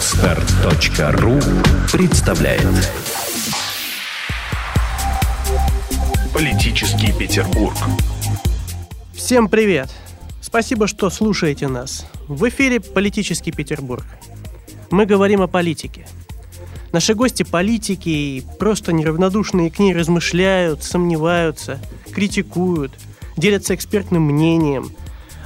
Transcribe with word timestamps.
Отстар.ру 0.00 1.38
представляет 1.92 2.90
Политический 6.32 7.12
Петербург 7.12 7.74
Всем 9.12 9.50
привет! 9.50 9.90
Спасибо, 10.40 10.86
что 10.86 11.10
слушаете 11.10 11.68
нас. 11.68 12.06
В 12.28 12.48
эфире 12.48 12.80
«Политический 12.80 13.52
Петербург». 13.52 14.06
Мы 14.90 15.04
говорим 15.04 15.42
о 15.42 15.48
политике. 15.48 16.06
Наши 16.92 17.12
гости 17.12 17.42
политики 17.42 18.08
и 18.08 18.44
просто 18.58 18.94
неравнодушные 18.94 19.70
к 19.70 19.78
ней 19.78 19.94
размышляют, 19.94 20.82
сомневаются, 20.82 21.78
критикуют, 22.10 22.92
делятся 23.36 23.74
экспертным 23.74 24.22
мнением, 24.22 24.92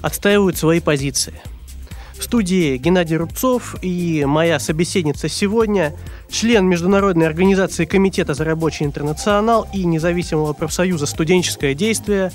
отстаивают 0.00 0.56
свои 0.56 0.78
позиции– 0.78 1.34
в 2.18 2.22
студии 2.22 2.76
Геннадий 2.76 3.16
Рубцов 3.16 3.76
и 3.82 4.24
моя 4.26 4.58
собеседница 4.58 5.28
сегодня– 5.28 5.94
член 6.30 6.66
Международной 6.66 7.26
организации 7.26 7.84
Комитета 7.84 8.34
за 8.34 8.44
рабочий 8.44 8.84
интернационал 8.84 9.66
и 9.72 9.84
независимого 9.84 10.52
профсоюза 10.52 11.06
«Студенческое 11.06 11.74
действие» 11.74 12.32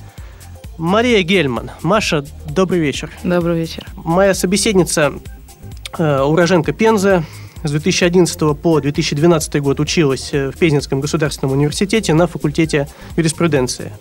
Мария 0.77 1.21
Гельман. 1.21 1.71
Маша, 1.81 2.25
добрый 2.49 2.79
вечер. 2.79 3.11
Добрый 3.23 3.59
вечер. 3.59 3.85
Моя 3.95 4.33
собеседница 4.33 5.13
э, 5.97 6.21
уроженка 6.21 6.71
Пензы, 6.71 7.25
с 7.63 7.71
2011 7.71 8.57
по 8.57 8.79
2012 8.79 9.61
год 9.61 9.81
училась 9.81 10.29
э, 10.31 10.51
в 10.51 10.57
Пензенском 10.57 11.01
государственном 11.01 11.57
университете 11.57 12.13
на 12.13 12.27
факультете 12.27 12.87
юриспруденции. 13.17 13.91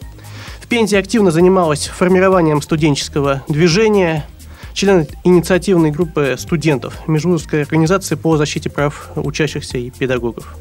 В 0.61 0.69
Пензе 0.69 0.99
активно 0.99 1.33
занималась 1.33 1.89
формированием 1.89 2.63
студенческого 2.63 3.43
движения– 3.49 4.25
член 4.79 5.09
инициативной 5.25 5.91
группы 5.91 6.37
студентов 6.39 6.95
Межвузовской 7.09 7.63
организации 7.63 8.15
по 8.15 8.37
защите 8.37 8.71
прав 8.71 9.11
учащихся 9.17 9.77
и 9.77 9.91
педагогов. 9.91 10.57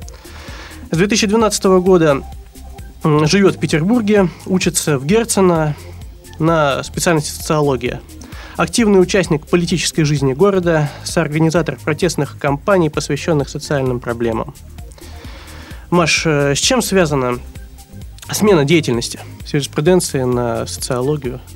С 0.90 0.98
2012 0.98 1.64
года 1.82 2.24
живет 3.04 3.58
в 3.58 3.60
Петербурге, 3.60 4.30
учится 4.48 4.98
в 4.98 5.06
Герцена 5.06 5.76
на 6.40 6.82
специальности 6.82 7.30
социология. 7.30 8.02
Активный 8.56 9.00
участник 9.00 9.46
политической 9.46 10.02
жизни 10.02 10.34
города, 10.34 10.90
соорганизатор 11.04 11.78
протестных 11.78 12.40
кампаний, 12.40 12.90
посвященных 12.90 13.50
социальным 13.50 14.00
проблемам. 14.00 14.56
Маш, 15.92 16.24
э, 16.26 16.56
с 16.56 16.58
чем 16.58 16.82
связана 16.82 17.38
смена 18.32 18.66
деятельности 18.66 19.20
с 19.46 19.54
юриспруденции 19.54 20.24
на 20.24 20.66
социологию– 20.66 21.40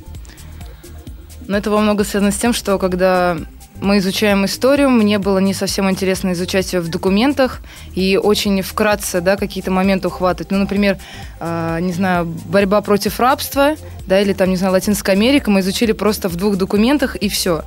но 1.51 1.57
это 1.57 1.69
во 1.69 1.81
многом 1.81 2.05
связано 2.05 2.31
с 2.31 2.37
тем, 2.37 2.53
что 2.53 2.77
когда 2.79 3.37
мы 3.81 3.97
изучаем 3.97 4.45
историю, 4.45 4.89
мне 4.89 5.19
было 5.19 5.39
не 5.39 5.53
совсем 5.53 5.89
интересно 5.89 6.31
изучать 6.31 6.71
ее 6.71 6.79
в 6.79 6.87
документах 6.87 7.59
и 7.93 8.15
очень 8.15 8.61
вкратце, 8.61 9.19
да, 9.19 9.35
какие-то 9.35 9.69
моменты 9.69 10.07
ухватывать. 10.07 10.49
Ну, 10.51 10.59
например, 10.59 10.97
э, 11.41 11.79
не 11.81 11.91
знаю, 11.91 12.25
борьба 12.25 12.79
против 12.81 13.19
рабства, 13.19 13.75
да, 14.07 14.21
или 14.21 14.31
там, 14.31 14.49
не 14.49 14.55
знаю, 14.55 14.71
Латинская 14.71 15.11
Америка 15.11 15.51
мы 15.51 15.59
изучили 15.59 15.91
просто 15.91 16.29
в 16.29 16.37
двух 16.37 16.55
документах 16.55 17.17
и 17.17 17.27
все. 17.27 17.63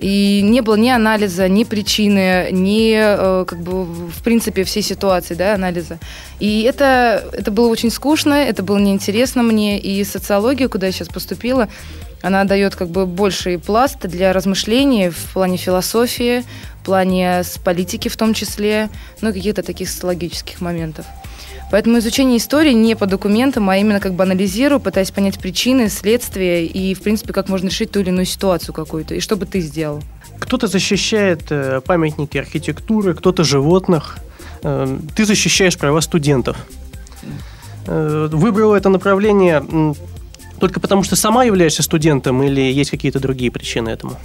И 0.00 0.40
не 0.42 0.60
было 0.60 0.76
ни 0.76 0.88
анализа, 0.88 1.48
ни 1.48 1.62
причины, 1.62 2.48
ни, 2.50 2.94
э, 2.94 3.44
как 3.44 3.60
бы, 3.60 3.84
в 3.84 4.22
принципе, 4.24 4.64
всей 4.64 4.82
ситуации, 4.82 5.34
да, 5.34 5.54
анализа. 5.54 5.98
И 6.40 6.62
это, 6.62 7.24
это 7.32 7.52
было 7.52 7.68
очень 7.68 7.90
скучно, 7.90 8.34
это 8.34 8.64
было 8.64 8.78
неинтересно 8.78 9.44
мне, 9.44 9.78
и 9.78 10.02
социология, 10.02 10.68
куда 10.68 10.86
я 10.86 10.92
сейчас 10.92 11.08
поступила, 11.08 11.68
она 12.22 12.44
дает 12.44 12.74
как 12.74 12.88
бы 12.88 13.06
больший 13.06 13.58
пласт 13.58 14.00
для 14.00 14.32
размышлений 14.32 15.10
в 15.10 15.32
плане 15.32 15.56
философии, 15.56 16.44
в 16.80 16.84
плане 16.84 17.42
с 17.42 17.58
политики 17.58 18.08
в 18.08 18.16
том 18.16 18.34
числе, 18.34 18.88
ну 19.20 19.32
каких-то 19.32 19.62
таких 19.62 19.88
социологических 19.88 20.60
моментов. 20.60 21.06
Поэтому 21.70 21.98
изучение 21.98 22.38
истории 22.38 22.72
не 22.72 22.96
по 22.96 23.06
документам, 23.06 23.68
а 23.68 23.76
именно 23.76 24.00
как 24.00 24.14
бы 24.14 24.22
анализирую, 24.22 24.80
пытаясь 24.80 25.10
понять 25.10 25.38
причины, 25.38 25.90
следствия 25.90 26.64
и, 26.64 26.94
в 26.94 27.02
принципе, 27.02 27.34
как 27.34 27.50
можно 27.50 27.68
решить 27.68 27.90
ту 27.90 28.00
или 28.00 28.08
иную 28.08 28.24
ситуацию 28.24 28.74
какую-то. 28.74 29.14
И 29.14 29.20
что 29.20 29.36
бы 29.36 29.44
ты 29.44 29.60
сделал? 29.60 30.02
Кто-то 30.38 30.66
защищает 30.66 31.42
э, 31.50 31.82
памятники 31.84 32.38
архитектуры, 32.38 33.14
кто-то 33.14 33.44
животных. 33.44 34.18
Э, 34.62 34.98
ты 35.14 35.26
защищаешь 35.26 35.76
права 35.76 36.00
студентов. 36.00 36.56
Э, 37.86 38.28
выбрала 38.32 38.76
это 38.76 38.88
направление 38.88 39.62
только 40.58 40.80
потому, 40.80 41.02
что 41.02 41.16
сама 41.16 41.44
являешься 41.44 41.82
студентом 41.82 42.42
или 42.42 42.60
есть 42.60 42.90
какие-то 42.90 43.20
другие 43.20 43.50
причины 43.50 43.88
этому? 43.88 44.16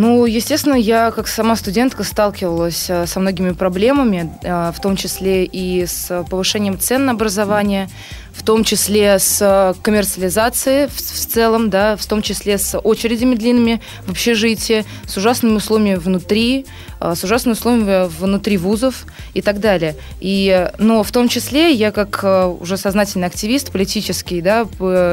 Ну, 0.00 0.26
естественно, 0.26 0.76
я 0.76 1.10
как 1.10 1.26
сама 1.26 1.56
студентка 1.56 2.04
сталкивалась 2.04 2.88
э, 2.88 3.04
со 3.08 3.18
многими 3.18 3.50
проблемами, 3.50 4.32
э, 4.44 4.70
в 4.72 4.80
том 4.80 4.94
числе 4.94 5.44
и 5.44 5.86
с 5.86 6.24
повышением 6.30 6.78
цен 6.78 7.06
на 7.06 7.12
образование, 7.12 7.88
в 8.32 8.44
том 8.44 8.62
числе 8.62 9.18
с 9.18 9.74
коммерциализацией 9.82 10.86
в, 10.86 11.00
целом, 11.00 11.68
да, 11.68 11.96
в 11.96 12.06
том 12.06 12.22
числе 12.22 12.58
с 12.58 12.78
очередями 12.78 13.34
длинными 13.34 13.80
в 14.06 14.12
общежитии, 14.12 14.84
с 15.04 15.16
ужасными 15.16 15.56
условиями 15.56 15.96
внутри, 15.96 16.66
э, 17.00 17.14
с 17.16 17.24
ужасными 17.24 17.54
условиями 17.54 18.08
внутри 18.20 18.56
вузов 18.56 19.04
и 19.34 19.42
так 19.42 19.58
далее. 19.58 19.96
И, 20.20 20.70
но 20.78 21.02
в 21.02 21.10
том 21.10 21.28
числе 21.28 21.72
я 21.72 21.90
как 21.90 22.22
уже 22.60 22.76
сознательный 22.76 23.26
активист 23.26 23.72
политический 23.72 24.42
да, 24.42 24.64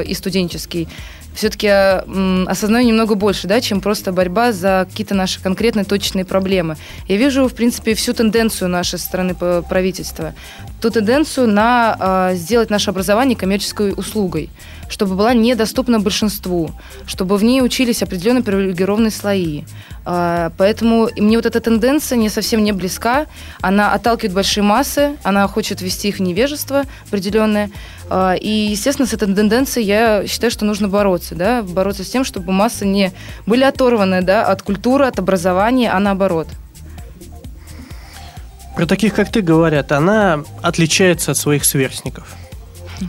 и 0.03 0.13
студенческий 0.13 0.87
все-таки 1.35 1.67
осознаю 1.67 2.87
немного 2.87 3.15
больше, 3.15 3.47
да, 3.47 3.61
чем 3.61 3.81
просто 3.81 4.11
борьба 4.11 4.51
за 4.51 4.87
какие-то 4.89 5.13
наши 5.13 5.41
конкретные 5.41 5.85
точные 5.85 6.25
проблемы. 6.25 6.77
Я 7.07 7.17
вижу, 7.17 7.47
в 7.47 7.53
принципе, 7.53 7.93
всю 7.93 8.13
тенденцию 8.13 8.69
нашей 8.69 8.97
страны 8.97 9.35
правительства, 9.35 10.33
ту 10.85 10.91
тенденцию 10.91 11.47
на 11.47 12.29
э, 12.31 12.35
сделать 12.35 12.69
наше 12.69 12.91
образование 12.91 13.35
коммерческой 13.35 13.93
услугой 13.97 14.49
чтобы 14.87 15.15
была 15.15 15.33
недоступна 15.33 15.99
большинству, 15.99 16.69
чтобы 17.07 17.37
в 17.37 17.43
ней 17.43 17.61
учились 17.61 18.03
определенные 18.03 18.43
привилегированные 18.43 19.11
слои. 19.11 19.63
А, 20.05 20.51
поэтому 20.57 21.09
мне 21.17 21.37
вот 21.37 21.45
эта 21.45 21.59
тенденция 21.59 22.17
не 22.17 22.29
совсем 22.29 22.63
не 22.63 22.71
близка. 22.71 23.25
Она 23.61 23.93
отталкивает 23.93 24.33
большие 24.33 24.63
массы, 24.63 25.17
она 25.23 25.47
хочет 25.47 25.81
ввести 25.81 26.09
их 26.09 26.17
в 26.17 26.21
невежество 26.21 26.83
определенное. 27.07 27.71
А, 28.09 28.33
и, 28.33 28.49
естественно, 28.49 29.07
с 29.07 29.13
этой 29.13 29.33
тенденцией 29.33 29.87
я 29.87 30.27
считаю, 30.27 30.51
что 30.51 30.65
нужно 30.65 30.87
бороться. 30.87 31.33
Да? 31.33 31.63
Бороться 31.63 32.03
с 32.03 32.09
тем, 32.09 32.23
чтобы 32.23 32.51
массы 32.51 32.85
не 32.85 33.11
были 33.47 33.63
оторваны 33.63 34.21
да, 34.21 34.45
от 34.45 34.61
культуры, 34.61 35.05
от 35.05 35.17
образования, 35.17 35.91
а 35.91 35.99
наоборот. 35.99 36.47
Про 38.75 38.85
таких, 38.85 39.13
как 39.13 39.31
ты, 39.31 39.41
говорят, 39.41 39.91
она 39.91 40.43
отличается 40.61 41.31
от 41.31 41.37
своих 41.37 41.65
сверстников– 41.65 42.35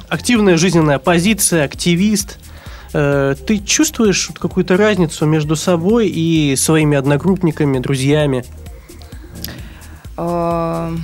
активная 0.09 0.57
жизненная 0.57 0.99
позиция, 0.99 1.65
активист. 1.65 2.39
Э, 2.93 3.35
ты 3.47 3.59
чувствуешь 3.59 4.31
какую-то 4.39 4.77
разницу 4.77 5.27
между 5.27 5.57
собой 5.57 6.09
и 6.09 6.57
своими 6.57 6.97
одногруппниками, 6.97 7.79
друзьями? 7.79 8.45
А, 10.17 10.95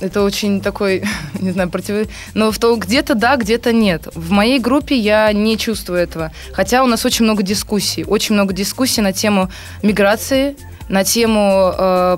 это 0.00 0.22
очень 0.22 0.60
такой, 0.60 1.04
не 1.40 1.50
знаю, 1.50 1.70
против... 1.70 2.08
Но 2.34 2.52
в 2.52 2.58
то 2.58 2.74
где-то 2.76 3.14
да, 3.14 3.36
где-то 3.36 3.72
нет. 3.72 4.08
В 4.14 4.30
моей 4.30 4.58
группе 4.58 4.96
я 4.96 5.32
не 5.32 5.58
чувствую 5.58 6.00
этого. 6.00 6.32
Хотя 6.52 6.84
у 6.84 6.86
нас 6.86 7.04
очень 7.04 7.24
много 7.24 7.42
дискуссий. 7.42 8.04
Очень 8.04 8.34
много 8.34 8.52
дискуссий 8.52 9.00
на 9.00 9.12
тему 9.12 9.50
миграции, 9.82 10.56
на 10.88 11.04
тему 11.04 11.72
э, 11.76 12.16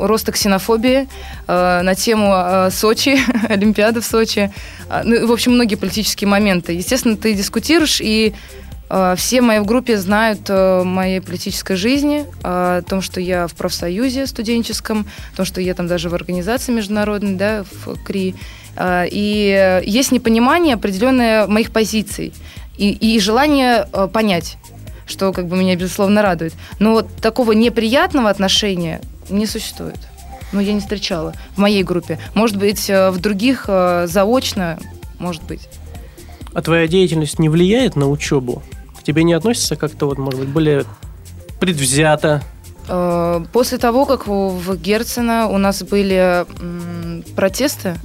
роста 0.00 0.32
ксенофобии, 0.32 1.08
э, 1.46 1.80
на 1.82 1.94
тему 1.94 2.32
э, 2.34 2.70
Сочи, 2.70 3.18
Олимпиады 3.48 4.00
в 4.00 4.04
Сочи. 4.04 4.50
Э, 4.88 5.02
ну, 5.04 5.26
в 5.26 5.32
общем, 5.32 5.52
многие 5.52 5.76
политические 5.76 6.28
моменты. 6.28 6.72
Естественно, 6.72 7.16
ты 7.16 7.34
дискутируешь, 7.34 8.00
и 8.00 8.34
э, 8.88 9.14
все 9.16 9.40
мои 9.42 9.58
в 9.58 9.66
группе 9.66 9.98
знают 9.98 10.40
э, 10.48 10.82
моей 10.82 11.20
политической 11.20 11.76
жизни, 11.76 12.24
э, 12.42 12.78
о 12.78 12.82
том, 12.82 13.02
что 13.02 13.20
я 13.20 13.46
в 13.46 13.54
профсоюзе 13.54 14.26
студенческом, 14.26 15.06
о 15.34 15.36
том, 15.36 15.46
что 15.46 15.60
я 15.60 15.74
там 15.74 15.86
даже 15.86 16.08
в 16.08 16.14
организации 16.14 16.72
международной, 16.72 17.34
да, 17.34 17.64
в 17.84 18.02
КРИ. 18.02 18.34
Э, 18.76 19.06
и 19.10 19.82
есть 19.84 20.12
непонимание 20.12 20.74
определенное 20.74 21.46
моих 21.46 21.70
позиций 21.70 22.32
и, 22.78 22.92
и 22.92 23.20
желание 23.20 23.88
э, 23.92 24.08
понять 24.12 24.56
что 25.06 25.32
как 25.32 25.46
бы 25.46 25.56
меня, 25.56 25.76
безусловно, 25.76 26.22
радует. 26.22 26.54
Но 26.78 26.92
вот 26.92 27.08
такого 27.16 27.52
неприятного 27.52 28.28
отношения 28.28 29.00
не 29.30 29.46
существует. 29.46 29.98
Ну, 30.52 30.60
я 30.60 30.72
не 30.72 30.80
встречала 30.80 31.32
в 31.54 31.58
моей 31.58 31.82
группе. 31.82 32.18
Может 32.34 32.56
быть, 32.56 32.88
э, 32.88 33.10
в 33.10 33.18
других 33.18 33.64
э, 33.68 34.06
заочно, 34.08 34.78
может 35.18 35.42
быть. 35.42 35.68
А 36.52 36.62
твоя 36.62 36.86
деятельность 36.86 37.38
не 37.38 37.48
влияет 37.48 37.96
на 37.96 38.08
учебу? 38.08 38.62
К 38.98 39.02
тебе 39.02 39.24
не 39.24 39.34
относится 39.34 39.76
как-то, 39.76 40.06
вот, 40.06 40.18
может 40.18 40.40
быть, 40.40 40.48
более 40.48 40.84
предвзято? 41.60 42.42
Э, 42.88 43.44
после 43.52 43.78
того, 43.78 44.06
как 44.06 44.26
в 44.26 44.76
Герцена 44.76 45.48
у 45.48 45.58
нас 45.58 45.82
были 45.82 46.46
протесты, 47.34 47.96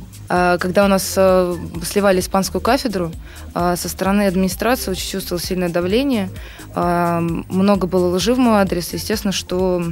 когда 0.60 0.86
у 0.86 0.88
нас 0.88 1.04
сливали 1.04 2.22
испанскую 2.22 2.62
кафедру, 2.62 3.12
со 3.54 3.90
стороны 3.90 4.28
администрации 4.28 4.92
очень 4.92 5.10
чувствовал 5.10 5.42
сильное 5.42 5.68
давление. 5.68 6.30
Много 6.74 7.88
было 7.88 8.16
лжи 8.16 8.34
в 8.34 8.40
мой 8.40 8.62
адрес. 8.62 8.94
Естественно, 8.94 9.34
что 9.34 9.84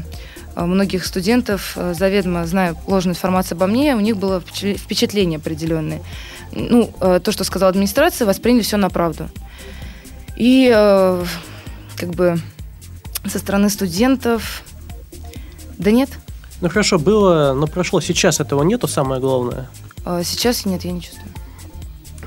многих 0.56 1.06
студентов, 1.06 1.76
заведомо 1.76 2.46
зная 2.48 2.74
ложную 2.88 3.16
информацию 3.16 3.58
обо 3.58 3.68
мне, 3.68 3.96
у 3.96 4.00
них 4.00 4.16
было 4.16 4.40
впечатление 4.40 5.38
определенное. 5.40 6.02
Ну, 6.54 6.90
то, 7.00 7.32
что 7.32 7.44
сказала 7.44 7.72
администрация, 7.72 8.26
восприняли 8.26 8.62
все 8.62 8.78
на 8.78 8.90
правду. 8.90 9.30
И 10.38 10.70
как 11.98 12.10
бы 12.12 12.40
со 13.26 13.40
стороны 13.40 13.70
студентов, 13.70 14.64
да 15.78 15.92
нет. 15.92 16.10
Ну 16.62 16.70
хорошо, 16.70 16.98
было, 16.98 17.54
но 17.54 17.68
прошло. 17.68 18.00
Сейчас 18.00 18.40
этого 18.40 18.64
нету, 18.64 18.88
самое 18.88 19.20
главное. 19.20 19.70
Сейчас 20.06 20.66
нет, 20.66 20.84
я 20.86 20.92
не 20.92 21.02
чувствую. 21.02 21.30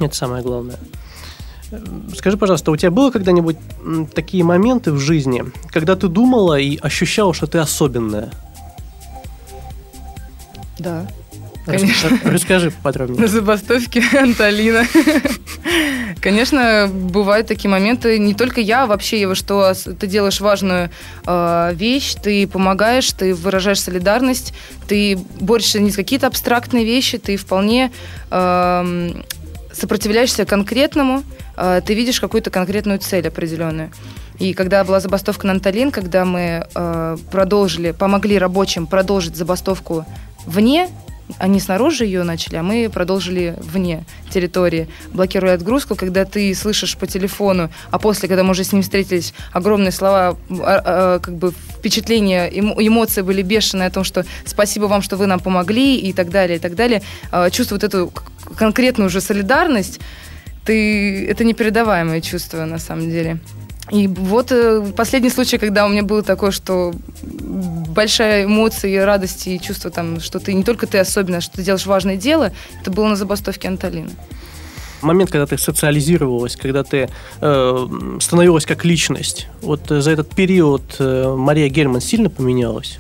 Это 0.00 0.14
самое 0.14 0.42
главное. 0.42 0.78
Скажи, 2.16 2.36
пожалуйста, 2.36 2.70
у 2.70 2.76
тебя 2.76 2.90
было 2.90 3.10
когда-нибудь 3.10 3.56
такие 4.14 4.44
моменты 4.44 4.92
в 4.92 4.98
жизни, 4.98 5.44
когда 5.70 5.96
ты 5.96 6.08
думала 6.08 6.58
и 6.58 6.76
ощущала, 6.76 7.32
что 7.32 7.46
ты 7.46 7.58
особенная? 7.58 8.30
Да. 10.78 11.06
Конечно. 11.64 12.18
Расскажи 12.24 12.72
подробнее. 12.82 13.20
На 13.20 13.28
забастовке 13.28 14.02
Анталина. 14.18 14.84
Конечно, 16.20 16.88
бывают 16.92 17.46
такие 17.46 17.70
моменты. 17.70 18.18
Не 18.18 18.34
только 18.34 18.60
я, 18.60 18.84
а 18.84 18.86
вообще, 18.86 19.34
что 19.34 19.72
ты 19.74 20.06
делаешь 20.06 20.40
важную 20.40 20.90
э, 21.26 21.72
вещь, 21.74 22.14
ты 22.14 22.46
помогаешь, 22.46 23.10
ты 23.12 23.34
выражаешь 23.34 23.80
солидарность, 23.80 24.54
ты 24.88 25.18
борешься 25.40 25.80
не 25.80 25.90
с 25.90 25.96
какие-то 25.96 26.26
абстрактные 26.26 26.84
вещи, 26.84 27.18
ты 27.18 27.36
вполне 27.36 27.90
э, 28.30 29.12
сопротивляешься 29.72 30.44
конкретному, 30.44 31.22
э, 31.56 31.80
ты 31.84 31.94
видишь 31.94 32.20
какую-то 32.20 32.50
конкретную 32.50 32.98
цель 32.98 33.26
определенную. 33.26 33.90
И 34.38 34.54
когда 34.54 34.82
была 34.84 35.00
забастовка 35.00 35.46
на 35.46 35.52
Анталин, 35.52 35.90
когда 35.90 36.24
мы 36.24 36.66
э, 36.74 37.16
продолжили, 37.30 37.92
помогли 37.92 38.38
рабочим 38.38 38.86
продолжить 38.86 39.36
забастовку 39.36 40.04
вне 40.46 40.88
они 41.38 41.60
снаружи 41.60 42.04
ее 42.04 42.22
начали, 42.22 42.56
а 42.56 42.62
мы 42.62 42.90
продолжили 42.92 43.56
вне 43.58 44.04
территории, 44.30 44.88
блокируя 45.12 45.54
отгрузку, 45.54 45.94
когда 45.94 46.24
ты 46.24 46.54
слышишь 46.54 46.96
по 46.96 47.06
телефону, 47.06 47.70
а 47.90 47.98
после, 47.98 48.28
когда 48.28 48.42
мы 48.42 48.50
уже 48.50 48.64
с 48.64 48.72
ним 48.72 48.82
встретились, 48.82 49.34
огромные 49.52 49.92
слова, 49.92 50.36
а, 50.50 50.82
а, 50.84 51.18
как 51.18 51.34
бы 51.34 51.52
впечатления, 51.78 52.48
эмоции 52.48 53.22
были 53.22 53.42
бешеные 53.42 53.88
о 53.88 53.90
том, 53.90 54.04
что 54.04 54.24
спасибо 54.44 54.86
вам, 54.86 55.02
что 55.02 55.16
вы 55.16 55.26
нам 55.26 55.40
помогли 55.40 55.96
и 55.96 56.12
так 56.12 56.30
далее, 56.30 56.56
и 56.56 56.60
так 56.60 56.74
далее. 56.74 57.02
А, 57.30 57.50
чувствуют 57.50 57.84
эту 57.84 58.12
конкретную 58.56 59.08
уже 59.08 59.20
солидарность, 59.20 60.00
ты, 60.64 61.26
это 61.26 61.44
непередаваемое 61.44 62.20
чувство 62.20 62.64
на 62.64 62.78
самом 62.78 63.10
деле. 63.10 63.38
И 63.90 64.06
вот 64.06 64.52
э, 64.52 64.82
последний 64.96 65.28
случай, 65.28 65.58
когда 65.58 65.84
у 65.84 65.88
меня 65.88 66.02
было 66.02 66.22
такое, 66.22 66.52
что 66.52 66.94
большая 67.92 68.44
эмоция, 68.44 69.04
радость 69.04 69.46
и 69.46 69.60
чувство, 69.60 69.90
там, 69.90 70.20
что 70.20 70.40
ты 70.40 70.52
не 70.52 70.64
только 70.64 70.86
ты 70.86 70.98
особенно, 70.98 71.40
что 71.40 71.56
ты 71.56 71.62
делаешь 71.62 71.86
важное 71.86 72.16
дело, 72.16 72.52
это 72.80 72.90
было 72.90 73.08
на 73.08 73.16
забастовке 73.16 73.68
Анталины. 73.68 74.10
Момент, 75.02 75.30
когда 75.30 75.46
ты 75.46 75.58
социализировалась, 75.58 76.56
когда 76.56 76.84
ты 76.84 77.08
э, 77.40 77.86
становилась 78.20 78.66
как 78.66 78.84
личность, 78.84 79.48
вот 79.60 79.88
за 79.88 80.10
этот 80.10 80.30
период 80.30 80.82
э, 81.00 81.34
Мария 81.36 81.68
Гельман 81.68 82.00
сильно 82.00 82.30
поменялась? 82.30 82.98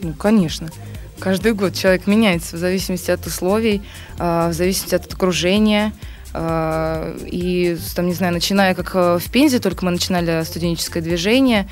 Ну, 0.00 0.14
конечно. 0.14 0.70
Каждый 1.18 1.52
год 1.52 1.74
человек 1.74 2.06
меняется 2.06 2.56
в 2.56 2.58
зависимости 2.58 3.10
от 3.10 3.26
условий, 3.26 3.82
э, 4.18 4.48
в 4.48 4.54
зависимости 4.54 4.94
от 4.94 5.12
окружения. 5.12 5.92
Э, 6.32 7.16
и, 7.26 7.76
там, 7.94 8.06
не 8.06 8.14
знаю, 8.14 8.32
начиная 8.32 8.74
как 8.74 8.90
э, 8.94 9.18
в 9.18 9.30
Пензе, 9.30 9.60
только 9.60 9.84
мы 9.84 9.92
начинали 9.92 10.42
студенческое 10.42 11.02
движение, 11.02 11.60
э, 11.62 11.68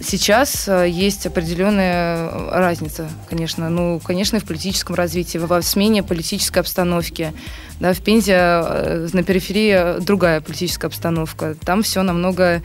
Сейчас 0.00 0.68
э, 0.68 0.88
есть 0.88 1.26
определенная 1.26 2.50
разница, 2.50 3.08
конечно. 3.28 3.68
Ну, 3.68 4.00
конечно, 4.02 4.38
в 4.38 4.44
политическом 4.44 4.94
развитии, 4.94 5.38
во 5.38 5.60
смене 5.60 6.02
политической 6.02 6.60
обстановки. 6.60 7.32
Да, 7.80 7.92
в 7.92 8.00
Пензе 8.00 8.34
э, 8.34 9.08
на 9.12 9.22
периферии 9.24 10.00
другая 10.00 10.40
политическая 10.40 10.86
обстановка. 10.86 11.56
Там 11.64 11.82
все 11.82 12.02
намного 12.02 12.44
э, 12.44 12.60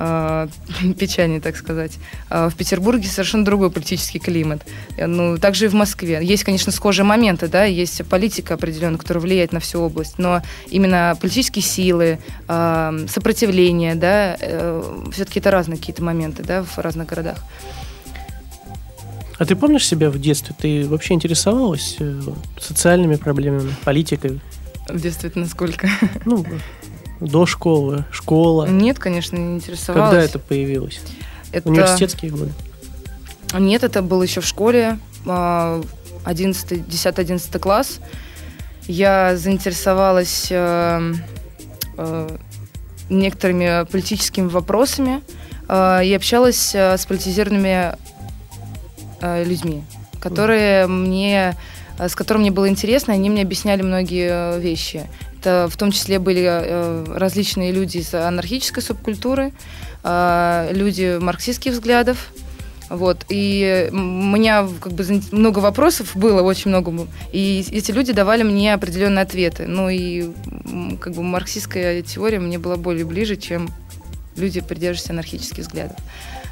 печальнее, 0.98 1.40
так 1.40 1.56
сказать. 1.56 1.98
А 2.28 2.48
в 2.48 2.54
Петербурге 2.54 3.08
совершенно 3.08 3.44
другой 3.44 3.70
политический 3.70 4.18
климат. 4.18 4.62
Э, 4.96 5.06
ну, 5.06 5.38
также 5.38 5.66
и 5.66 5.68
в 5.68 5.74
Москве. 5.74 6.20
Есть, 6.22 6.44
конечно, 6.44 6.72
схожие 6.72 7.04
моменты, 7.04 7.48
да, 7.48 7.64
есть 7.64 8.04
политика 8.06 8.54
определенная, 8.54 8.98
которая 8.98 9.22
влияет 9.22 9.52
на 9.52 9.60
всю 9.60 9.80
область, 9.80 10.18
но 10.18 10.42
именно 10.70 11.16
политические 11.20 11.62
силы, 11.62 12.18
э, 12.48 13.06
сопротивление, 13.08 13.94
да, 13.94 14.36
э, 14.40 15.08
все-таки 15.12 15.40
это 15.40 15.50
разные 15.50 15.78
какие-то 15.78 16.02
моменты, 16.02 16.42
да, 16.42 16.62
в 16.62 16.78
разных 16.78 17.08
городах. 17.08 17.38
А 19.38 19.46
ты 19.46 19.56
помнишь 19.56 19.86
себя 19.86 20.10
в 20.10 20.18
детстве? 20.18 20.54
Ты 20.58 20.86
вообще 20.86 21.14
интересовалась 21.14 21.96
э, 21.98 22.20
социальными 22.60 23.16
проблемами, 23.16 23.74
политикой? 23.84 24.38
В 24.86 25.00
детстве 25.00 25.30
это 25.30 25.38
насколько? 25.38 25.88
Ну, 26.26 26.44
до 27.20 27.46
школы, 27.46 28.04
школа? 28.10 28.66
Нет, 28.66 28.98
конечно, 28.98 29.36
не 29.36 29.56
интересовалась. 29.56 30.10
Когда 30.10 30.24
это 30.24 30.38
появилось? 30.38 31.00
Это... 31.52 31.68
Университетские 31.68 32.30
годы? 32.30 32.52
Нет, 33.58 33.82
это 33.82 34.02
было 34.02 34.22
еще 34.22 34.40
в 34.40 34.46
школе, 34.46 34.98
10-11 35.24 37.58
класс. 37.58 37.98
Я 38.86 39.36
заинтересовалась 39.36 40.48
э, 40.50 41.14
э, 41.96 42.36
некоторыми 43.08 43.86
политическими 43.86 44.48
вопросами 44.48 45.22
э, 45.68 46.04
и 46.04 46.14
общалась 46.14 46.74
с 46.74 47.06
политизированными 47.06 47.94
людьми, 49.44 49.84
которые 50.18 50.86
мне 50.86 51.54
с 51.98 52.14
которыми 52.14 52.44
мне 52.44 52.50
было 52.50 52.70
интересно, 52.70 53.12
они 53.12 53.28
мне 53.28 53.42
объясняли 53.42 53.82
многие 53.82 54.58
вещи. 54.58 55.02
Это 55.40 55.68
в 55.70 55.76
том 55.78 55.90
числе 55.90 56.18
были 56.18 56.44
э, 56.46 57.04
различные 57.16 57.72
люди 57.72 57.98
из 57.98 58.12
анархической 58.12 58.82
субкультуры, 58.82 59.52
э, 60.04 60.70
люди 60.72 61.18
марксистских 61.18 61.72
взглядов. 61.72 62.30
Вот. 62.90 63.24
И 63.30 63.88
у 63.90 63.96
меня 63.96 64.68
как 64.80 64.92
бы 64.92 65.22
много 65.32 65.60
вопросов 65.60 66.14
было, 66.14 66.42
очень 66.42 66.68
много. 66.70 67.06
И 67.32 67.64
эти 67.72 67.90
люди 67.90 68.12
давали 68.12 68.42
мне 68.42 68.74
определенные 68.74 69.22
ответы. 69.22 69.66
Ну 69.66 69.88
и 69.88 70.30
как 71.00 71.14
бы 71.14 71.22
марксистская 71.22 72.02
теория 72.02 72.38
мне 72.38 72.58
была 72.58 72.76
более 72.76 73.06
ближе, 73.06 73.36
чем 73.36 73.70
люди, 74.36 74.60
придерживающиеся 74.60 75.12
анархических 75.12 75.64
взглядов. 75.64 75.96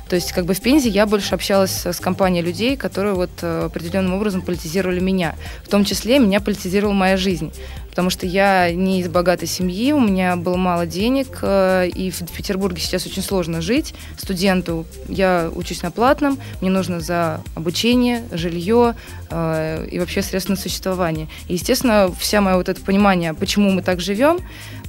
То 0.09 0.17
есть 0.17 0.33
как 0.33 0.47
бы 0.47 0.55
в 0.55 0.61
Пензе 0.61 0.89
я 0.89 1.07
больше 1.07 1.35
общалась 1.35 1.85
с 1.85 2.01
компанией 2.01 2.43
людей, 2.43 2.77
которые 2.77 3.15
вот 3.15 3.31
э, 3.43 3.65
определенным 3.67 4.15
образом 4.15 4.43
политизировали 4.43 5.01
меня. 5.01 5.37
В 5.63 5.69
том 5.69 5.85
числе 5.85 6.19
меня 6.19 6.41
политизировала 6.41 6.95
моя 6.95 7.17
жизнь. 7.17 7.53
Потому 7.91 8.11
что 8.11 8.27
я 8.27 8.71
не 8.71 9.01
из 9.01 9.09
богатой 9.09 9.49
семьи, 9.49 9.93
у 9.93 9.99
меня 9.99 10.37
было 10.37 10.57
мало 10.57 10.87
денег, 10.87 11.41
э, 11.43 11.89
и 11.89 12.11
в 12.11 12.33
Петербурге 12.33 12.81
сейчас 12.81 13.05
очень 13.07 13.23
сложно 13.23 13.61
жить. 13.61 13.93
Студенту 14.17 14.87
я 15.09 15.51
учусь 15.55 15.83
на 15.83 15.91
платном, 15.91 16.39
мне 16.61 16.71
нужно 16.71 17.01
за 17.01 17.41
обучение, 17.55 18.23
жилье 18.31 18.95
э, 19.31 19.89
и 19.91 19.99
вообще 19.99 20.23
средства 20.23 20.53
на 20.53 20.59
существование. 20.59 21.29
И, 21.49 21.55
естественно, 21.55 22.11
вся 22.19 22.41
моя 22.41 22.57
вот 22.57 22.69
это 22.69 22.81
понимание, 22.81 23.35
почему 23.35 23.71
мы 23.73 23.83
так 23.83 24.01
живем, 24.01 24.39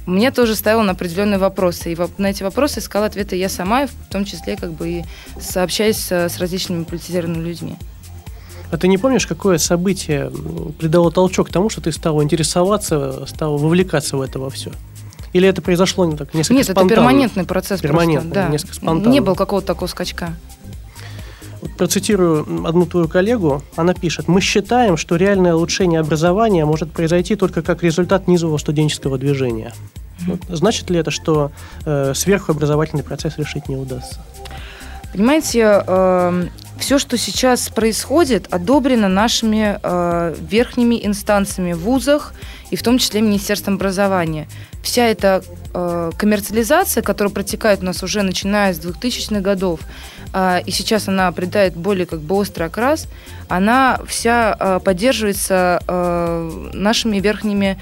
мне 0.06 0.30
тоже 0.30 0.54
ставило 0.54 0.82
на 0.82 0.92
определенные 0.92 1.38
вопросы. 1.38 1.92
И 1.92 1.98
на 2.18 2.26
эти 2.30 2.42
вопросы 2.42 2.80
искала 2.80 3.06
ответы 3.06 3.36
я 3.36 3.48
сама, 3.48 3.86
в 3.86 4.12
том 4.12 4.24
числе 4.24 4.56
как 4.56 4.72
бы 4.72 4.88
и 4.88 5.04
сообщаясь 5.40 6.10
с 6.10 6.38
различными 6.38 6.84
политизированными 6.84 7.48
людьми. 7.48 7.76
А 8.70 8.78
ты 8.78 8.86
не 8.86 8.98
помнишь, 8.98 9.26
какое 9.26 9.58
событие 9.58 10.30
придало 10.78 11.10
толчок 11.10 11.50
тому, 11.50 11.70
что 11.70 11.80
ты 11.80 11.90
стала 11.90 12.22
интересоваться, 12.22 13.26
стала 13.26 13.56
вовлекаться 13.58 14.16
в 14.16 14.20
это 14.20 14.38
во 14.38 14.48
все? 14.48 14.70
Или 15.32 15.48
это 15.48 15.62
произошло 15.62 16.04
не 16.06 16.16
так, 16.16 16.34
несколько 16.34 16.54
Нет, 16.54 16.64
спонтанно? 16.64 16.86
это 16.86 16.94
перманентный 16.96 17.44
процесс 17.44 17.80
перманентный, 17.80 18.30
просто, 18.30 18.46
да. 18.46 18.48
несколько 18.48 18.74
спонтанно. 18.74 19.12
Не 19.12 19.20
было 19.20 19.34
какого-то 19.34 19.66
такого 19.66 19.88
скачка. 19.88 20.34
Процитирую 21.76 22.66
одну 22.66 22.86
твою 22.86 23.08
коллегу. 23.08 23.62
Она 23.76 23.94
пишет, 23.94 24.28
«Мы 24.28 24.40
считаем, 24.40 24.96
что 24.96 25.16
реальное 25.16 25.54
улучшение 25.54 26.00
образования 26.00 26.64
может 26.64 26.92
произойти 26.92 27.36
только 27.36 27.62
как 27.62 27.82
результат 27.82 28.28
низового 28.28 28.58
студенческого 28.58 29.18
движения». 29.18 29.72
Значит 30.48 30.90
ли 30.90 30.98
это, 30.98 31.10
что 31.10 31.50
э, 31.86 32.12
сверху 32.14 32.52
образовательный 32.52 33.02
процесс 33.02 33.38
решить 33.38 33.68
не 33.68 33.76
удастся? 33.76 34.20
Понимаете, 35.12 35.82
э, 35.86 36.46
все, 36.78 36.98
что 36.98 37.18
сейчас 37.18 37.68
происходит, 37.68 38.46
одобрено 38.50 39.08
нашими 39.08 39.78
э, 39.82 40.34
верхними 40.40 41.04
инстанциями 41.04 41.72
в 41.72 41.80
вузах 41.80 42.32
и 42.70 42.76
в 42.76 42.82
том 42.82 42.98
числе 42.98 43.20
Министерством 43.20 43.74
образования. 43.74 44.48
Вся 44.82 45.06
эта 45.06 45.42
э, 45.74 46.10
коммерциализация, 46.16 47.02
которая 47.02 47.32
протекает 47.32 47.82
у 47.82 47.84
нас 47.84 48.02
уже 48.02 48.22
начиная 48.22 48.72
с 48.72 48.78
2000-х 48.78 49.40
годов, 49.40 49.80
э, 50.32 50.62
и 50.66 50.70
сейчас 50.70 51.08
она 51.08 51.30
придает 51.32 51.76
более 51.76 52.06
как 52.06 52.20
бы 52.20 52.36
острый 52.36 52.64
окрас, 52.64 53.08
она 53.48 54.00
вся 54.06 54.56
э, 54.58 54.80
поддерживается 54.84 55.82
э, 55.86 56.70
нашими 56.72 57.18
верхними 57.18 57.78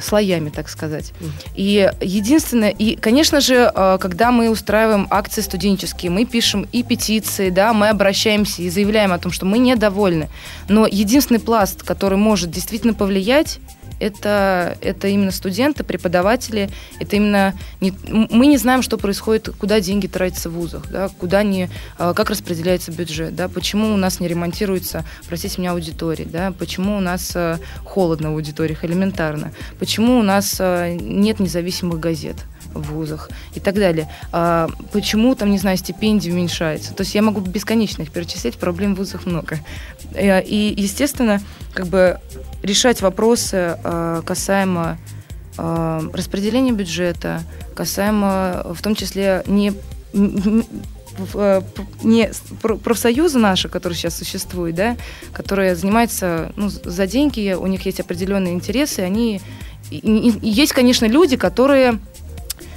слоями, 0.00 0.48
так 0.48 0.70
сказать. 0.70 1.12
И 1.54 1.90
единственное, 2.00 2.70
и, 2.70 2.96
конечно 2.96 3.42
же, 3.42 3.70
когда 4.00 4.32
мы 4.32 4.48
устраиваем 4.48 5.06
акции 5.10 5.42
студенческие, 5.42 6.10
мы 6.10 6.24
пишем 6.24 6.66
и 6.72 6.82
петиции, 6.82 7.50
да, 7.50 7.74
мы 7.74 7.90
обращаемся 7.90 8.62
и 8.62 8.70
заявляем 8.70 9.12
о 9.12 9.18
том, 9.18 9.30
что 9.30 9.44
мы 9.44 9.58
недовольны. 9.58 10.30
Но 10.70 10.86
единственный 10.86 11.38
пласт, 11.38 11.82
который 11.82 12.16
может 12.16 12.50
действительно 12.50 12.94
повлиять, 12.94 13.60
это, 14.00 14.76
это 14.80 15.08
именно 15.08 15.30
студенты, 15.30 15.84
преподаватели, 15.84 16.70
это 16.98 17.16
именно... 17.16 17.54
Не, 17.80 17.92
мы 18.08 18.46
не 18.46 18.56
знаем, 18.56 18.82
что 18.82 18.96
происходит, 18.96 19.50
куда 19.58 19.80
деньги 19.80 20.06
тратятся 20.06 20.50
в 20.50 20.54
вузах, 20.54 20.90
да, 20.90 21.08
куда 21.08 21.42
не, 21.42 21.68
а, 21.98 22.14
как 22.14 22.30
распределяется 22.30 22.90
бюджет, 22.90 23.36
да, 23.36 23.48
почему 23.48 23.92
у 23.92 23.96
нас 23.96 24.18
не 24.18 24.26
ремонтируется, 24.26 25.04
простите 25.28 25.60
меня, 25.60 25.72
аудитория, 25.72 26.24
да, 26.24 26.52
почему 26.58 26.96
у 26.96 27.00
нас 27.00 27.32
а, 27.36 27.58
холодно 27.84 28.30
в 28.30 28.34
аудиториях, 28.34 28.84
элементарно, 28.84 29.52
почему 29.78 30.18
у 30.18 30.22
нас 30.22 30.56
а, 30.58 30.92
нет 30.94 31.38
независимых 31.38 32.00
газет, 32.00 32.36
в 32.72 32.92
вузах 32.92 33.30
и 33.54 33.60
так 33.60 33.74
далее. 33.74 34.08
А 34.32 34.68
почему 34.92 35.34
там, 35.34 35.50
не 35.50 35.58
знаю, 35.58 35.76
стипендии 35.76 36.30
уменьшаются? 36.30 36.94
То 36.94 37.02
есть 37.02 37.14
я 37.14 37.22
могу 37.22 37.40
бесконечно 37.40 38.02
их 38.02 38.12
перечислять, 38.12 38.56
проблем 38.56 38.94
в 38.94 38.98
вузах 38.98 39.26
много. 39.26 39.58
И, 40.14 40.74
естественно, 40.76 41.40
как 41.74 41.86
бы 41.88 42.20
решать 42.62 43.00
вопросы 43.00 43.78
э, 43.82 44.22
касаемо 44.24 44.98
э, 45.58 46.00
распределения 46.12 46.72
бюджета, 46.72 47.42
касаемо 47.74 48.66
в 48.74 48.82
том 48.82 48.94
числе 48.94 49.42
не 49.46 49.72
не 52.02 52.30
профсоюзы 52.62 53.38
наши, 53.38 53.68
которые 53.68 53.96
сейчас 53.96 54.16
существуют, 54.16 54.76
да, 54.76 54.96
которые 55.32 55.76
занимаются 55.76 56.52
ну, 56.56 56.68
за 56.70 57.06
деньги, 57.06 57.52
у 57.52 57.66
них 57.66 57.84
есть 57.84 58.00
определенные 58.00 58.54
интересы, 58.54 59.00
они 59.00 59.40
есть, 59.90 60.72
конечно, 60.72 61.06
люди, 61.06 61.36
которые, 61.36 61.98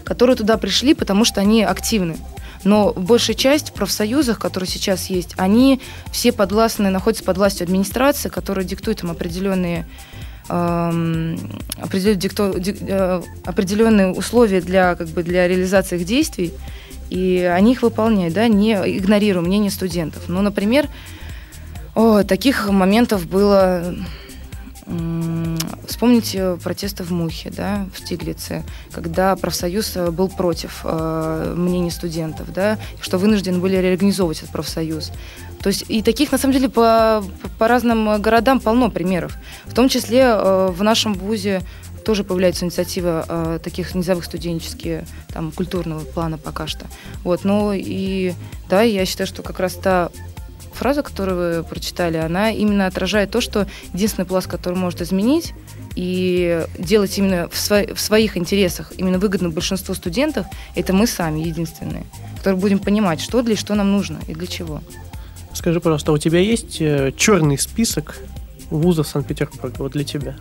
которые 0.04 0.36
туда 0.36 0.58
пришли, 0.58 0.94
потому 0.94 1.26
что 1.26 1.42
они 1.42 1.64
активны 1.64 2.18
но 2.64 2.94
большая 2.94 3.36
часть 3.36 3.70
в 3.70 3.74
профсоюзах, 3.74 4.40
которые 4.40 4.70
сейчас 4.70 5.10
есть, 5.10 5.34
они 5.38 5.82
все 6.12 6.32
подвластны, 6.32 6.90
находятся 6.90 7.24
под 7.24 7.38
властью 7.38 7.66
администрации, 7.66 8.30
которая 8.30 8.66
диктует 8.66 9.04
им 9.04 9.12
определенные 9.12 9.86
эм, 10.50 11.38
э, 11.78 13.22
определенные 13.46 14.12
условия 14.12 14.62
для, 14.62 14.96
как 14.96 15.08
бы, 15.10 15.24
для 15.24 15.48
реализации 15.48 15.98
их 15.98 16.06
действий, 16.06 16.54
и 17.10 17.40
они 17.40 17.74
их 17.74 17.82
выполняют, 17.82 18.34
да, 18.34 18.48
не 18.48 18.74
игнорируя 18.74 19.44
мнение 19.44 19.72
студентов. 19.72 20.24
Ну, 20.28 20.42
например, 20.42 20.88
о, 21.96 22.24
таких 22.24 22.70
моментов 22.70 23.28
было 23.28 23.96
Вспомните 25.88 26.58
протесты 26.64 27.04
в 27.04 27.12
Мухе, 27.12 27.50
да, 27.50 27.86
в 27.94 28.00
Стиглице, 28.00 28.64
когда 28.92 29.36
профсоюз 29.36 29.96
э, 29.96 30.12
был 30.12 30.28
против 30.28 30.82
э, 30.84 31.54
мнений 31.56 31.92
студентов, 31.92 32.52
да, 32.52 32.78
что 33.00 33.18
вынуждены 33.18 33.60
были 33.60 33.78
реорганизовывать 33.78 34.40
этот 34.40 34.52
профсоюз. 34.52 35.12
То 35.62 35.68
есть 35.68 35.86
и 35.88 36.02
таких, 36.02 36.32
на 36.34 36.38
самом 36.38 36.54
деле, 36.54 36.68
по, 36.68 37.24
по 37.58 37.68
разным 37.70 38.22
городам 38.22 38.60
полно 38.60 38.90
примеров. 38.92 39.36
В 39.66 39.74
том 39.74 39.88
числе 39.88 40.22
э, 40.22 40.68
в 40.72 40.84
нашем 40.84 41.14
ВУЗе 41.14 41.62
тоже 42.04 42.24
появляется 42.24 42.66
инициатива 42.66 43.26
э, 43.28 43.60
таких 43.64 43.96
низовых 43.96 44.26
студенческих, 44.26 45.04
там, 45.30 45.52
культурного 45.52 46.02
плана 46.02 46.38
пока 46.38 46.68
что. 46.68 46.86
Вот, 47.24 47.46
ну 47.46 47.72
и 47.74 48.34
да, 48.70 48.82
я 48.82 49.06
считаю, 49.06 49.28
что 49.28 49.42
как 49.42 49.60
раз 49.60 49.76
та 49.76 50.10
фраза, 50.76 51.04
которую 51.04 51.58
вы 51.58 51.64
прочитали, 51.64 52.18
она 52.18 52.52
именно 52.52 52.88
отражает 52.88 53.32
то, 53.32 53.42
что 53.42 53.68
единственный 53.94 54.26
пласт, 54.26 54.48
который 54.48 54.78
может 54.78 55.02
изменить 55.02 55.54
и 55.96 56.66
делать 56.78 57.18
именно 57.18 57.48
в, 57.50 57.54
сво- 57.54 57.94
в 57.94 58.00
своих 58.00 58.38
интересах, 58.38 58.94
именно 58.98 59.20
выгодно 59.20 59.50
большинству 59.50 59.94
студентов, 59.96 60.46
это 60.76 60.94
мы 60.94 61.08
сами 61.08 61.42
единственные, 61.42 62.06
которые 62.38 62.60
будем 62.60 62.80
понимать, 62.80 63.22
что 63.22 63.42
для 63.42 63.56
что 63.56 63.76
нам 63.76 63.92
нужно 63.92 64.20
и 64.28 64.34
для 64.34 64.48
чего. 64.48 64.82
Скажи, 65.54 65.80
пожалуйста, 65.80 66.12
а 66.12 66.16
у 66.16 66.18
тебя 66.18 66.40
есть 66.40 66.82
э, 66.82 67.12
черный 67.16 67.60
список 67.60 68.18
вузов 68.70 69.08
Санкт-Петербурга 69.08 69.76
вот 69.80 69.92
для 69.92 70.04
тебя? 70.04 70.36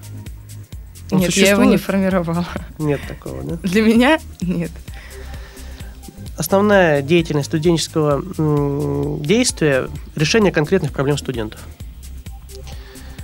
Он 1.11 1.19
нет, 1.19 1.27
существует? 1.27 1.49
я 1.49 1.63
его 1.63 1.65
не 1.71 1.77
формировала. 1.77 2.47
Нет 2.79 3.01
такого, 3.07 3.43
да? 3.43 3.57
Для 3.63 3.83
меня 3.83 4.19
нет 4.41 4.71
основная 6.43 7.03
деятельность 7.03 7.47
студенческого 7.47 8.21
действия– 9.25 9.89
решение 10.17 10.51
конкретных 10.51 10.93
проблем 10.93 11.17
студентов. 11.17 11.61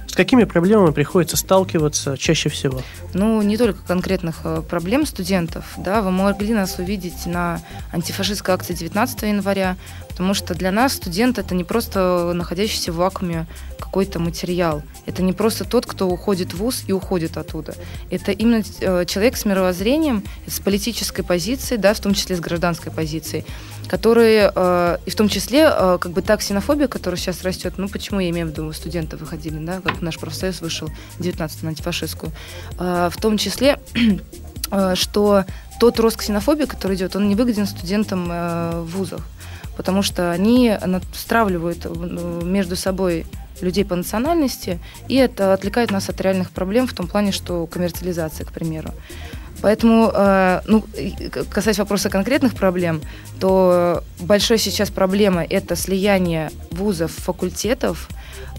С 0.06 0.14
какими 0.14 0.44
проблемами 0.44 0.92
приходится 0.92 1.36
сталкиваться 1.36 2.16
чаще 2.16 2.48
всего? 2.48 2.80
Ну, 3.14 3.42
не 3.42 3.56
только 3.56 3.80
конкретных 3.84 4.36
э, 4.44 4.62
проблем 4.62 5.04
студентов. 5.04 5.64
Да, 5.76 6.00
вы 6.00 6.12
могли 6.12 6.54
нас 6.54 6.78
увидеть 6.78 7.26
на 7.26 7.60
антифашистской 7.92 8.54
акции 8.54 8.74
19 8.74 9.22
января, 9.22 9.76
потому 10.18 10.34
что 10.34 10.52
для 10.54 10.72
нас 10.72 10.94
студент– 10.94 11.38
это 11.38 11.54
не 11.54 11.62
просто 11.62 12.32
находящийся 12.34 12.90
в 12.90 12.96
вакууме 12.96 13.46
какой-то 13.78 14.18
материал. 14.18 14.82
Это 15.06 15.22
не 15.22 15.32
просто 15.32 15.64
тот, 15.64 15.86
кто 15.86 16.08
уходит 16.08 16.54
в 16.54 16.56
ВУЗ 16.56 16.82
и 16.88 16.92
уходит 16.92 17.36
оттуда. 17.36 17.76
Это 18.10 18.32
именно 18.32 18.64
э, 18.80 19.04
человек 19.06 19.36
с 19.36 19.44
мировоззрением, 19.44 20.24
с 20.48 20.58
политической 20.58 21.22
позицией, 21.22 21.78
да, 21.78 21.94
в 21.94 22.00
том 22.00 22.14
числе 22.14 22.34
с 22.34 22.40
гражданской 22.40 22.90
позицией, 22.90 23.44
которые, 23.86 24.50
э, 24.52 24.98
и 25.06 25.10
в 25.10 25.14
том 25.14 25.28
числе, 25.28 25.70
э, 25.70 25.98
как 26.00 26.10
бы 26.10 26.20
та 26.20 26.36
ксенофобия, 26.36 26.88
которая 26.88 27.16
сейчас 27.16 27.44
растет, 27.44 27.74
ну, 27.76 27.88
почему 27.88 28.18
я 28.18 28.30
имею 28.30 28.48
в 28.48 28.50
виду, 28.50 28.72
студенты 28.72 29.16
выходили, 29.16 29.64
да, 29.64 29.80
как 29.80 30.02
наш 30.02 30.18
профсоюз 30.18 30.60
вышел 30.62 30.90
19 31.20 31.62
на 31.62 31.68
антифашистскую, 31.68 32.32
в 32.76 33.14
том 33.22 33.38
числе, 33.38 33.78
что 34.94 35.44
тот 35.78 36.00
рост 36.00 36.16
ксенофобии, 36.16 36.64
который 36.64 36.96
идет, 36.96 37.14
он 37.14 37.28
не 37.28 37.36
выгоден 37.36 37.68
студентам 37.68 38.28
в 38.28 38.84
вузах, 38.86 39.20
потому 39.78 40.02
что 40.02 40.32
они 40.32 40.76
стравливают 41.14 41.86
между 42.42 42.74
собой 42.74 43.26
людей 43.62 43.84
по 43.84 43.94
национальности, 43.94 44.80
и 45.06 45.14
это 45.14 45.52
отвлекает 45.54 45.92
нас 45.92 46.10
от 46.10 46.20
реальных 46.20 46.50
проблем 46.50 46.88
в 46.88 46.92
том 46.92 47.06
плане, 47.06 47.30
что 47.30 47.64
коммерциализация, 47.66 48.44
к 48.44 48.52
примеру. 48.52 48.90
Поэтому, 49.62 50.10
э, 50.12 50.62
ну, 50.66 50.84
касаясь 51.50 51.78
вопроса 51.78 52.10
конкретных 52.10 52.54
проблем, 52.54 53.00
то 53.38 54.02
большой 54.20 54.58
сейчас 54.58 54.90
проблема– 54.90 55.44
это 55.48 55.76
слияние 55.76 56.50
вузов, 56.72 57.12
факультетов, 57.12 58.08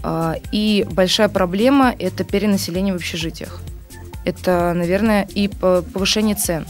э, 0.02 0.34
и 0.52 0.86
большая 0.90 1.28
проблема– 1.28 1.94
это 1.98 2.24
перенаселение 2.24 2.94
в 2.94 2.96
общежитиях. 2.96 3.60
Это, 4.24 4.72
наверное, 4.74 5.28
и 5.34 5.48
повышение 5.48 6.34
цен. 6.34 6.64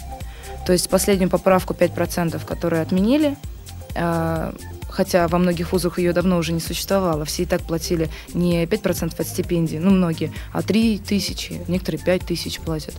То 0.67 0.73
есть 0.73 0.91
последнюю 0.91 1.31
поправку 1.31 1.75
5%, 1.75 2.45
которую 2.45 2.83
отменили, 2.83 3.31
э, 3.31 3.50
хотя 3.93 5.29
во 5.29 5.39
многих 5.39 5.73
вузах 5.73 5.99
ее 5.99 6.13
давно 6.13 6.39
уже 6.39 6.53
не 6.53 6.61
существовало. 6.61 7.25
Все 7.25 7.45
и 7.45 7.47
так 7.47 7.63
платили 7.63 8.09
не 8.35 8.65
5% 8.65 9.15
от 9.19 9.27
стипендии, 9.27 9.77
ну, 9.77 9.91
многие, 9.91 10.33
а 10.53 10.63
3 10.63 10.99
тысячи, 10.99 11.61
некоторые 11.69 12.03
5 12.03 12.23
тысяч 12.27 12.61
платят. 12.61 12.95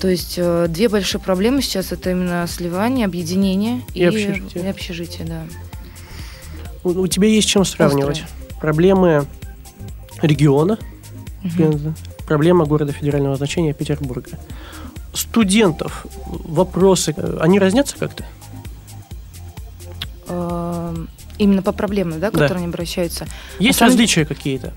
То 0.00 0.08
есть 0.08 0.34
э, 0.36 0.66
две 0.68 0.88
большие 0.88 1.20
проблемы 1.20 1.62
сейчас 1.62 1.92
это 1.92 2.10
именно 2.10 2.46
сливание, 2.48 3.06
объединение 3.06 3.82
и, 3.94 4.00
и 4.00 4.04
общежитие. 4.04 4.64
И 4.64 4.66
общежитие, 4.66 5.26
да. 5.26 5.42
У, 6.82 6.90
у 6.90 7.06
тебя 7.06 7.28
есть 7.28 7.48
чем 7.48 7.64
сравнивать? 7.64 8.22
Острые. 8.22 8.60
Проблемы 8.60 9.26
региона, 10.20 10.78
угу. 11.44 11.94
проблема 12.26 12.64
города 12.64 12.92
федерального 12.92 13.36
значения 13.36 13.72
Петербурга. 13.72 14.30
Студентов 15.12 16.06
вопросы, 16.26 17.14
э, 17.16 17.38
они 17.40 17.58
разнятся 17.58 17.96
как-то? 17.96 18.24
Эм, 20.34 21.08
именно 21.38 21.62
по 21.62 21.72
проблемам, 21.72 22.20
да, 22.20 22.30
которые 22.30 22.48
да. 22.50 22.56
они 22.56 22.66
обращаются. 22.66 23.26
Есть 23.58 23.80
различия 23.80 24.24
какие-то? 24.24 24.72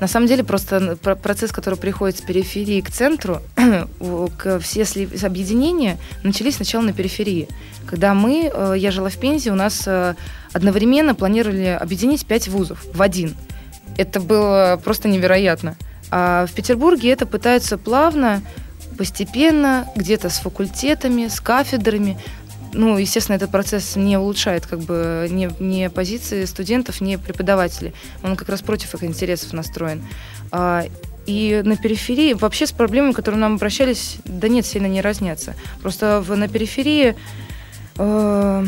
На 0.00 0.06
самом 0.06 0.28
деле 0.28 0.44
просто 0.44 0.96
процесс, 0.96 1.50
который 1.50 1.78
приходит 1.78 2.18
с 2.18 2.20
периферии 2.20 2.80
к 2.80 2.90
центру, 2.90 3.42
к 4.38 4.60
все 4.60 4.84
объединения 5.22 5.98
начались 6.22 6.56
сначала 6.56 6.82
на 6.82 6.92
периферии. 6.92 7.48
Когда 7.86 8.14
мы, 8.14 8.50
э, 8.52 8.74
я 8.76 8.90
жила 8.90 9.08
в 9.08 9.16
Пензе, 9.16 9.50
у 9.50 9.54
нас 9.54 9.84
э, 9.86 10.14
одновременно 10.52 11.14
планировали 11.14 11.76
объединить 11.80 12.26
пять 12.26 12.48
вузов 12.48 12.84
в 12.92 13.02
один. 13.02 13.34
Это 13.96 14.20
было 14.20 14.80
просто 14.82 15.08
невероятно. 15.08 15.76
А 16.10 16.46
в 16.46 16.52
Петербурге 16.52 17.10
это 17.10 17.26
пытаются 17.26 17.76
плавно, 17.76 18.42
постепенно, 18.96 19.86
где-то 19.96 20.28
с 20.28 20.38
факультетами, 20.38 21.28
с 21.28 21.40
кафедрами, 21.40 22.18
ну, 22.72 22.98
естественно, 22.98 23.36
этот 23.36 23.50
процесс 23.50 23.96
не 23.96 24.16
улучшает 24.16 24.66
как 24.66 24.80
бы 24.80 25.28
не, 25.30 25.50
не 25.58 25.90
позиции 25.90 26.44
студентов, 26.44 27.00
не 27.00 27.18
преподавателей. 27.18 27.94
Он 28.22 28.36
как 28.36 28.48
раз 28.48 28.62
против 28.62 28.94
их 28.94 29.04
интересов 29.04 29.52
настроен. 29.52 30.04
А, 30.50 30.84
и 31.26 31.60
на 31.64 31.76
периферии 31.76 32.32
вообще 32.32 32.66
с 32.66 32.72
проблемами, 32.72 33.12
которые 33.12 33.40
нам 33.40 33.54
обращались, 33.56 34.16
да 34.24 34.48
нет, 34.48 34.64
сильно 34.64 34.86
не 34.86 35.02
разнятся. 35.02 35.54
Просто 35.82 36.22
в, 36.26 36.34
на 36.34 36.48
периферии 36.48 37.16
э, 37.98 38.66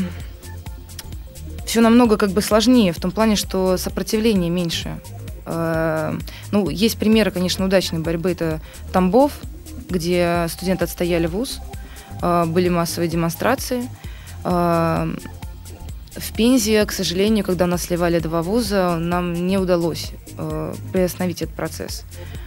все 1.64 1.80
намного 1.80 2.18
как 2.18 2.32
бы 2.32 2.42
сложнее, 2.42 2.92
в 2.92 3.00
том 3.00 3.12
плане, 3.12 3.36
что 3.36 3.78
сопротивление 3.78 4.50
меньше. 4.50 5.00
Э, 5.46 6.18
ну, 6.52 6.68
есть 6.68 6.98
примеры, 6.98 7.30
конечно, 7.30 7.64
удачной 7.64 8.00
борьбы. 8.00 8.32
Это 8.32 8.60
Тамбов, 8.92 9.32
где 9.88 10.46
студенты 10.50 10.84
отстояли 10.84 11.28
вуз, 11.28 11.60
были 12.20 12.68
массовые 12.68 13.08
демонстрации. 13.08 13.88
Э, 14.44 15.14
в 16.16 16.32
Пензе, 16.34 16.84
к 16.84 16.92
сожалению, 16.92 17.44
когда 17.44 17.66
нас 17.66 17.82
сливали 17.82 18.18
два 18.18 18.42
вуза, 18.42 18.96
нам 18.98 19.46
не 19.46 19.58
удалось 19.58 20.12
э, 20.36 20.74
приостановить 20.92 21.42
этот 21.42 21.54
процесс. 21.54 22.04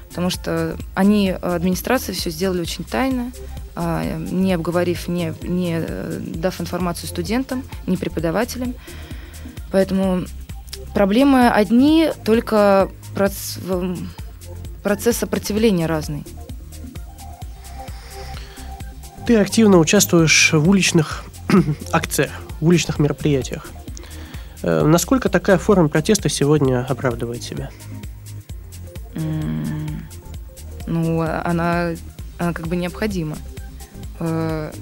Потому 0.10 0.30
что 0.30 0.78
они, 0.94 1.32
администрация, 1.32 2.14
все 2.14 2.30
сделали 2.30 2.62
очень 2.62 2.84
тайно, 2.84 3.32
не 3.76 4.54
обговорив, 4.54 5.08
не, 5.08 5.34
не 5.42 5.78
э, 5.80 6.20
дав 6.20 6.62
информацию 6.62 7.10
студентам, 7.10 7.64
не 7.88 7.98
преподавателям. 7.98 8.76
Поэтому 9.72 10.26
проблемы 10.94 11.50
одни, 11.50 12.12
только 12.24 12.92
проц... 13.16 13.58
процесс 14.84 15.18
сопротивления 15.18 15.88
разный. 15.88 16.24
Ты 19.26 19.38
активно 19.38 19.78
участвуешь 19.78 20.52
в 20.52 20.70
уличных 20.70 21.24
акциях, 21.94 22.32
в 22.60 22.68
уличных 22.68 23.00
мероприятиях. 23.00 23.68
Э, 24.64 24.84
насколько 24.84 25.30
такая 25.30 25.58
форма 25.58 25.88
протеста 25.88 26.28
сегодня 26.28 26.86
оправдывает 26.86 27.42
себя? 27.42 27.70
Ну, 30.86 31.22
она, 31.22 31.92
она 32.38 32.54
как 32.54 32.68
бы 32.68 32.76
необходима. 32.76 33.38
Э, 34.20 34.74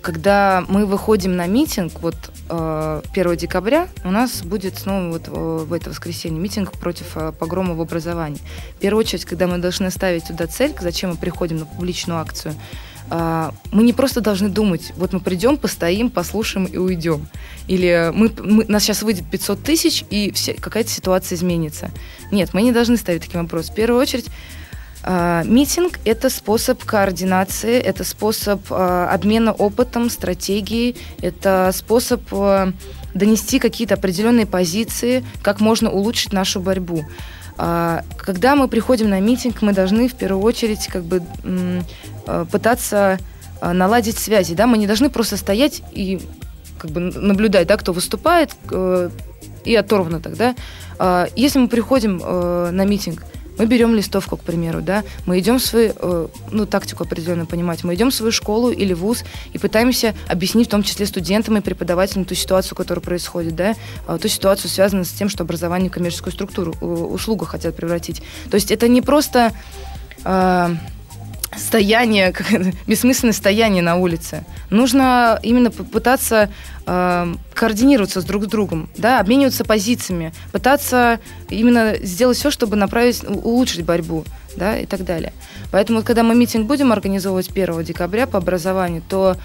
когда 0.00 0.64
мы 0.68 0.86
выходим 0.86 1.36
на 1.36 1.46
митинг, 1.46 2.00
вот 2.00 2.16
1 2.48 3.02
э, 3.14 3.36
декабря 3.36 3.88
у 4.04 4.10
нас 4.10 4.42
будет 4.42 4.78
снова 4.78 5.18
вот 5.18 5.28
в 5.28 5.72
это 5.72 5.90
воскресенье 5.90 6.40
митинг 6.40 6.72
против 6.72 7.16
погрома 7.38 7.74
в 7.74 7.80
образовании. 7.80 8.40
В 8.76 8.80
первую 8.80 9.00
очередь, 9.00 9.24
когда 9.24 9.46
мы 9.46 9.58
должны 9.58 9.90
ставить 9.90 10.26
туда 10.26 10.46
цель, 10.46 10.74
зачем 10.80 11.10
мы 11.10 11.16
приходим 11.16 11.58
на 11.58 11.66
публичную 11.66 12.20
акцию, 12.20 12.54
мы 13.10 13.82
не 13.82 13.92
просто 13.92 14.22
должны 14.22 14.48
думать, 14.48 14.92
вот 14.96 15.12
мы 15.12 15.20
придем, 15.20 15.58
постоим, 15.58 16.08
послушаем 16.10 16.64
и 16.64 16.78
уйдем. 16.78 17.26
Или 17.68 18.10
мы, 18.14 18.32
мы, 18.38 18.64
нас 18.64 18.82
сейчас 18.82 19.02
выйдет 19.02 19.24
500 19.30 19.62
тысяч, 19.62 20.04
и 20.08 20.32
все, 20.32 20.54
какая-то 20.54 20.88
ситуация 20.88 21.36
изменится. 21.36 21.90
Нет, 22.30 22.54
мы 22.54 22.62
не 22.62 22.72
должны 22.72 22.96
ставить 22.96 23.22
таким 23.22 23.42
вопрос. 23.42 23.68
В 23.68 23.74
первую 23.74 24.00
очередь, 24.00 24.26
митинг– 25.06 25.98
это 26.04 26.30
способ 26.30 26.82
координации, 26.84 27.78
это 27.78 28.04
способ 28.04 28.70
uh, 28.70 29.08
обмена 29.08 29.52
опытом, 29.52 30.08
стратегией, 30.08 30.96
это 31.20 31.70
способ 31.74 32.22
uh, 32.32 32.72
донести 33.12 33.58
какие-то 33.58 33.94
определенные 33.94 34.46
позиции, 34.46 35.24
как 35.42 35.60
можно 35.60 35.90
улучшить 35.90 36.32
нашу 36.32 36.60
борьбу. 36.60 37.04
Когда 37.56 38.56
мы 38.56 38.66
приходим 38.66 39.08
на 39.10 39.20
митинг, 39.20 39.62
мы 39.62 39.72
должны 39.72 40.08
в 40.08 40.14
первую 40.14 40.42
очередь 40.42 40.88
как 40.88 41.04
бы 41.04 41.22
Э, 42.26 42.46
пытаться 42.50 43.18
э, 43.60 43.72
наладить 43.72 44.18
связи, 44.18 44.54
да, 44.54 44.66
мы 44.66 44.78
не 44.78 44.86
должны 44.86 45.10
просто 45.10 45.36
стоять 45.36 45.82
и 45.92 46.20
как 46.78 46.90
бы 46.90 47.00
наблюдать, 47.00 47.66
да, 47.66 47.76
кто 47.76 47.92
выступает 47.92 48.50
э, 48.70 49.10
и 49.64 49.74
оторвано 49.74 50.20
тогда. 50.20 50.54
А 50.98 51.28
если 51.36 51.58
мы 51.58 51.68
приходим 51.68 52.18
на 52.18 52.84
митинг, 52.84 53.24
мы 53.58 53.66
берем 53.66 53.94
листовку, 53.94 54.36
к 54.36 54.40
примеру, 54.40 54.82
да, 54.82 55.04
мы 55.26 55.38
идем 55.38 55.58
в 55.58 55.62
свою, 55.62 56.30
ну, 56.50 56.66
тактику 56.66 57.04
определенно 57.04 57.46
понимать, 57.46 57.84
мы 57.84 57.94
идем 57.94 58.10
в 58.10 58.14
свою 58.14 58.32
школу 58.32 58.70
или 58.70 58.92
вуз 58.92 59.24
и 59.52 59.58
пытаемся 59.58 60.14
объяснить 60.28 60.68
в 60.68 60.70
том 60.70 60.82
числе 60.82 61.06
студентам 61.06 61.56
и 61.56 61.60
преподавателям 61.60 62.24
ту 62.24 62.34
ситуацию, 62.34 62.76
которая 62.76 63.02
происходит, 63.02 63.54
да, 63.54 63.74
ту 64.20 64.28
ситуацию, 64.28 64.70
связанную 64.70 65.04
с 65.04 65.10
тем, 65.10 65.28
что 65.28 65.44
образование 65.44 65.90
коммерческую 65.90 66.32
структуру, 66.32 66.72
услугу 66.80 67.44
хотят 67.44 67.76
превратить. 67.76 68.22
То 68.50 68.56
есть 68.56 68.70
это 68.70 68.88
не 68.88 69.02
просто 69.02 69.52
стояние, 71.56 72.32
как, 72.32 72.46
бессмысленное 72.86 73.32
стояние 73.32 73.82
на 73.82 73.96
улице. 73.96 74.44
Нужно 74.70 75.38
именно 75.42 75.70
попытаться 75.70 76.50
э, 76.86 77.34
координироваться 77.54 78.20
с 78.20 78.24
друг 78.24 78.44
с 78.44 78.46
другом, 78.46 78.88
да, 78.96 79.20
обмениваться 79.20 79.64
позициями, 79.64 80.32
пытаться 80.52 81.20
именно 81.48 81.94
сделать 82.00 82.36
все, 82.36 82.50
чтобы 82.50 82.76
направить, 82.76 83.24
улучшить 83.24 83.84
борьбу, 83.84 84.24
да, 84.56 84.78
и 84.78 84.86
так 84.86 85.04
далее. 85.04 85.32
Поэтому, 85.70 86.02
когда 86.02 86.22
мы 86.22 86.34
митинг 86.34 86.66
будем 86.66 86.92
организовывать 86.92 87.50
1 87.50 87.82
декабря 87.84 88.26
по 88.26 88.38
образованию, 88.38 89.02
то 89.08 89.36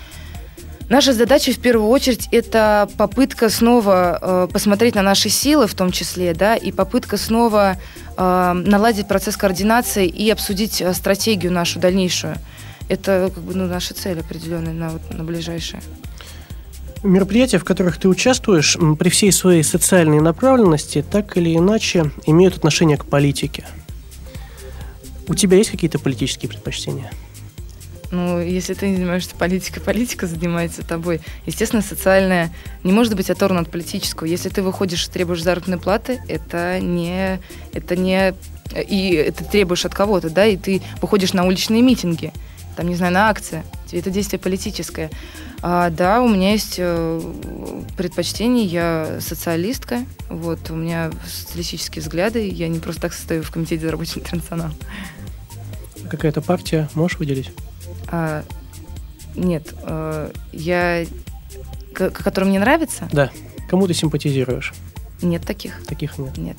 Наша 0.89 1.13
задача 1.13 1.51
в 1.51 1.59
первую 1.59 1.87
очередь 1.87 2.27
это 2.31 2.89
попытка 2.97 3.49
снова 3.49 4.17
э, 4.19 4.47
посмотреть 4.51 4.95
на 4.95 5.03
наши 5.03 5.29
силы, 5.29 5.67
в 5.67 5.75
том 5.75 5.91
числе, 5.91 6.33
да, 6.33 6.55
и 6.55 6.71
попытка 6.71 7.15
снова 7.17 7.77
э, 8.17 8.53
наладить 8.65 9.07
процесс 9.07 9.37
координации 9.37 10.07
и 10.07 10.31
обсудить 10.31 10.81
э, 10.81 10.91
стратегию 10.95 11.51
нашу 11.51 11.79
дальнейшую. 11.79 12.37
Это 12.89 13.31
как 13.33 13.43
бы 13.43 13.53
ну, 13.53 13.67
наша 13.67 13.93
цель 13.93 14.19
определенная 14.19 14.73
на, 14.73 14.89
вот, 14.89 15.01
на 15.13 15.23
ближайшее. 15.23 15.83
Мероприятия, 17.03 17.59
в 17.59 17.63
которых 17.63 17.97
ты 17.99 18.09
участвуешь, 18.09 18.75
при 18.97 19.09
всей 19.09 19.31
своей 19.31 19.63
социальной 19.63 20.19
направленности, 20.19 21.05
так 21.07 21.37
или 21.37 21.55
иначе 21.55 22.11
имеют 22.25 22.57
отношение 22.57 22.97
к 22.97 23.05
политике. 23.05 23.67
У 25.27 25.35
тебя 25.35 25.57
есть 25.57 25.69
какие-то 25.69 25.99
политические 25.99 26.49
предпочтения? 26.49 27.11
Ну, 28.11 28.41
если 28.41 28.73
ты 28.73 28.89
не 28.89 28.95
занимаешься 28.95 29.35
политикой, 29.35 29.81
политика 29.81 30.25
занимается 30.25 30.83
тобой. 30.83 31.21
Естественно, 31.45 31.81
социальная 31.81 32.51
не 32.83 32.91
может 32.91 33.15
быть 33.15 33.29
оторвана 33.29 33.61
от 33.61 33.71
политического. 33.71 34.25
Если 34.25 34.49
ты 34.49 34.63
выходишь 34.63 35.05
и 35.05 35.11
требуешь 35.11 35.43
заработной 35.43 35.77
платы, 35.77 36.19
это 36.27 36.79
не, 36.79 37.39
это 37.73 37.95
не 37.95 38.33
и 38.75 39.11
это 39.11 39.43
требуешь 39.43 39.85
от 39.85 39.93
кого-то, 39.93 40.29
да, 40.29 40.45
и 40.45 40.57
ты 40.57 40.81
выходишь 41.01 41.33
на 41.33 41.45
уличные 41.45 41.81
митинги, 41.81 42.31
там, 42.75 42.87
не 42.87 42.95
знаю, 42.95 43.13
на 43.13 43.29
акции, 43.29 43.63
это 43.91 44.09
действие 44.09 44.39
политическое. 44.39 45.09
А, 45.61 45.89
да, 45.89 46.21
у 46.21 46.29
меня 46.29 46.51
есть 46.51 46.75
э, 46.77 47.21
предпочтение, 47.97 48.65
я 48.65 49.17
социалистка, 49.19 50.05
вот, 50.29 50.69
у 50.69 50.75
меня 50.75 51.11
социалистические 51.27 52.01
взгляды, 52.01 52.47
я 52.47 52.67
не 52.67 52.79
просто 52.79 53.01
так 53.01 53.13
состою 53.13 53.43
в 53.43 53.51
комитете 53.51 53.85
за 53.85 53.91
рабочий 53.91 54.19
интернационал. 54.21 54.71
Какая-то 56.09 56.41
партия 56.41 56.89
можешь 56.93 57.19
выделить? 57.19 57.51
А, 58.11 58.43
нет, 59.35 59.73
а, 59.83 60.31
я... 60.51 61.05
К- 61.93 62.09
который 62.11 62.45
мне 62.45 62.59
нравится? 62.59 63.07
Да. 63.11 63.29
Кому 63.69 63.87
ты 63.87 63.93
симпатизируешь? 63.93 64.73
Нет 65.21 65.45
таких. 65.45 65.83
Таких 65.85 66.17
нет? 66.17 66.37
Нет. 66.37 66.57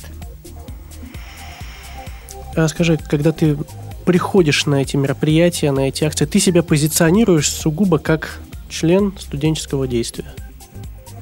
А 2.56 2.68
скажи, 2.68 2.98
когда 2.98 3.32
ты 3.32 3.56
приходишь 4.04 4.66
на 4.66 4.82
эти 4.82 4.96
мероприятия, 4.96 5.70
на 5.72 5.88
эти 5.88 6.04
акции, 6.04 6.24
ты 6.24 6.40
себя 6.40 6.62
позиционируешь 6.62 7.50
сугубо 7.50 7.98
как 7.98 8.40
член 8.68 9.14
студенческого 9.18 9.86
действия? 9.86 10.26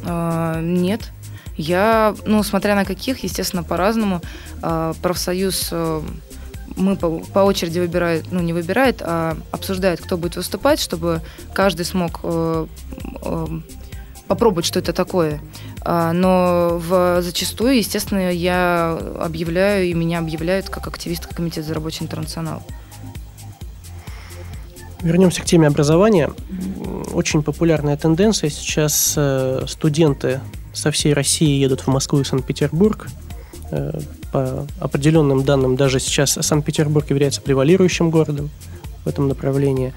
А, 0.04 0.60
нет. 0.60 1.10
Я, 1.56 2.14
ну, 2.24 2.42
смотря 2.42 2.74
на 2.74 2.84
каких, 2.84 3.24
естественно, 3.24 3.62
по-разному. 3.62 4.22
А, 4.62 4.94
профсоюз 5.02 5.68
э, 5.72 6.02
мы 6.78 6.96
по, 6.96 7.18
по 7.18 7.40
очереди 7.40 7.78
выбирают, 7.78 8.30
ну 8.30 8.40
не 8.40 8.52
выбирает, 8.52 9.02
а 9.02 9.36
обсуждает, 9.50 10.00
кто 10.00 10.16
будет 10.16 10.36
выступать, 10.36 10.80
чтобы 10.80 11.20
каждый 11.52 11.84
смог 11.84 12.20
э, 12.22 12.66
э, 13.22 13.46
попробовать, 14.26 14.66
что 14.66 14.78
это 14.78 14.92
такое. 14.92 15.40
А, 15.82 16.12
но 16.12 16.78
в, 16.78 17.22
зачастую, 17.22 17.76
естественно, 17.76 18.30
я 18.32 18.98
объявляю, 19.20 19.86
и 19.86 19.94
меня 19.94 20.18
объявляют 20.18 20.68
как 20.68 20.86
активистка 20.86 21.34
Комитета 21.34 21.68
за 21.68 21.74
рабочий 21.74 22.04
интернационал. 22.04 22.62
Вернемся 25.00 25.42
к 25.42 25.44
теме 25.44 25.68
образования. 25.68 26.30
Очень 27.12 27.42
популярная 27.42 27.96
тенденция. 27.96 28.50
Сейчас 28.50 29.14
э, 29.16 29.64
студенты 29.68 30.40
со 30.72 30.90
всей 30.90 31.14
России 31.14 31.60
едут 31.60 31.82
в 31.82 31.86
Москву 31.86 32.20
и 32.20 32.24
Санкт-Петербург 32.24 33.08
по 34.33 34.66
определенным 34.81 35.44
данным, 35.44 35.76
даже 35.76 36.00
сейчас 36.00 36.38
Санкт-Петербург 36.40 37.09
является 37.11 37.40
превалирующим 37.40 38.11
городом 38.11 38.50
в 39.04 39.09
этом 39.09 39.28
направлении. 39.28 39.92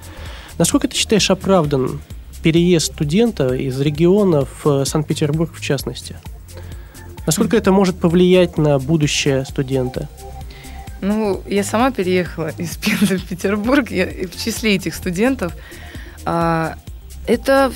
Насколько 0.57 0.87
ты 0.87 0.95
считаешь 0.95 1.29
оправдан 1.29 2.01
переезд 2.43 2.93
студента 2.93 3.53
из 3.53 3.79
региона 3.79 4.45
в 4.63 4.85
Санкт-Петербург 4.85 5.51
в 5.53 5.61
частности? 5.61 6.15
Насколько 7.25 7.57
это 7.57 7.71
может 7.71 7.99
повлиять 7.99 8.57
на 8.57 8.79
будущее 8.79 9.45
студента? 9.45 10.09
Ну, 11.01 11.41
я 11.47 11.63
сама 11.63 11.91
переехала 11.91 12.49
из 12.57 12.77
Пензы 12.77 13.17
в 13.17 13.25
Петербург, 13.25 13.89
я 13.91 14.05
в 14.05 14.43
числе 14.43 14.75
этих 14.75 14.95
студентов. 14.95 15.53
А, 16.25 16.75
это 17.27 17.71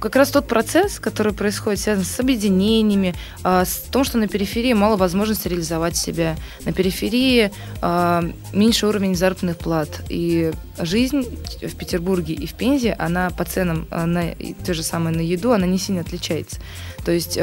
как 0.00 0.16
раз 0.16 0.30
тот 0.30 0.48
процесс, 0.48 0.98
который 0.98 1.32
происходит, 1.32 1.80
связан 1.80 2.04
с 2.04 2.18
объединениями, 2.20 3.14
а, 3.42 3.64
с 3.64 3.76
том, 3.90 4.04
что 4.04 4.18
на 4.18 4.28
периферии 4.28 4.72
мало 4.72 4.96
возможности 4.96 5.48
реализовать 5.48 5.96
себя. 5.96 6.36
На 6.64 6.72
периферии 6.72 7.52
а, 7.82 8.24
меньше 8.52 8.86
уровень 8.86 9.14
заработных 9.14 9.58
плат. 9.58 10.02
И 10.08 10.52
жизнь 10.78 11.26
в 11.60 11.76
Петербурге 11.76 12.34
и 12.34 12.46
в 12.46 12.54
Пензе, 12.54 12.94
она 12.98 13.30
по 13.30 13.44
ценам, 13.44 13.86
на, 13.90 14.34
те 14.64 14.72
же 14.72 14.82
самые 14.82 15.14
на 15.14 15.20
еду, 15.20 15.52
она 15.52 15.66
не 15.66 15.78
сильно 15.78 16.00
отличается. 16.00 16.60
То 17.04 17.12
есть 17.12 17.38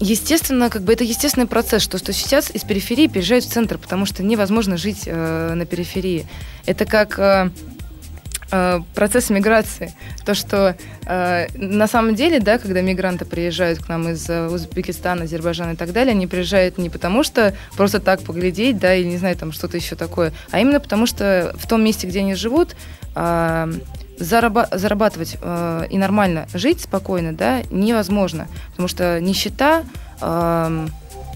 естественно, 0.00 0.70
как 0.70 0.82
бы 0.82 0.92
это 0.92 1.04
естественный 1.04 1.46
процесс, 1.46 1.82
что, 1.82 1.98
что 1.98 2.12
сейчас 2.12 2.50
из 2.50 2.62
периферии 2.64 3.06
переезжают 3.06 3.44
в 3.44 3.52
центр, 3.52 3.78
потому 3.78 4.06
что 4.06 4.22
невозможно 4.22 4.76
жить 4.76 5.02
э, 5.06 5.54
на 5.54 5.64
периферии. 5.64 6.26
Это 6.66 6.84
как 6.84 7.18
э, 7.18 7.50
э, 8.50 8.80
процесс 8.94 9.30
миграции. 9.30 9.94
То, 10.24 10.34
что 10.34 10.76
э, 11.06 11.46
на 11.54 11.86
самом 11.86 12.14
деле, 12.14 12.40
да, 12.40 12.58
когда 12.58 12.80
мигранты 12.80 13.24
приезжают 13.24 13.80
к 13.82 13.88
нам 13.88 14.08
из 14.08 14.28
э, 14.28 14.48
Узбекистана, 14.48 15.24
Азербайджана 15.24 15.72
и 15.72 15.76
так 15.76 15.92
далее, 15.92 16.12
они 16.12 16.26
приезжают 16.26 16.78
не 16.78 16.90
потому, 16.90 17.22
что 17.22 17.54
просто 17.76 18.00
так 18.00 18.22
поглядеть, 18.22 18.78
да, 18.78 18.94
или 18.94 19.06
не 19.06 19.18
знаю, 19.18 19.36
там 19.36 19.52
что-то 19.52 19.76
еще 19.76 19.96
такое, 19.96 20.32
а 20.50 20.60
именно 20.60 20.80
потому, 20.80 21.06
что 21.06 21.54
в 21.58 21.66
том 21.66 21.82
месте, 21.84 22.06
где 22.06 22.20
они 22.20 22.34
живут, 22.34 22.76
э, 23.14 23.72
зараба- 24.18 24.68
зарабатывать 24.76 25.36
э, 25.40 25.86
и 25.90 25.98
нормально 25.98 26.46
жить 26.54 26.80
спокойно, 26.80 27.32
да, 27.32 27.62
невозможно, 27.70 28.48
потому 28.70 28.88
что 28.88 29.20
нищета, 29.20 29.84
э, 30.20 30.86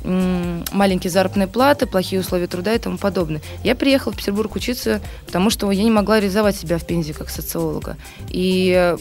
маленькие 0.04 1.10
заработные 1.10 1.46
платы, 1.46 1.86
плохие 1.86 2.20
условия 2.20 2.46
труда 2.46 2.74
и 2.74 2.78
тому 2.78 2.98
подобное. 2.98 3.40
Я 3.64 3.74
приехала 3.74 4.12
в 4.12 4.16
Петербург 4.16 4.54
учиться, 4.56 5.00
потому 5.26 5.50
что 5.50 5.70
я 5.70 5.82
не 5.82 5.90
могла 5.90 6.20
реализовать 6.20 6.56
себя 6.56 6.78
в 6.78 6.86
Пензе 6.86 7.12
как 7.12 7.28
социолога. 7.30 7.96
И 8.28 8.72
э, 8.76 8.96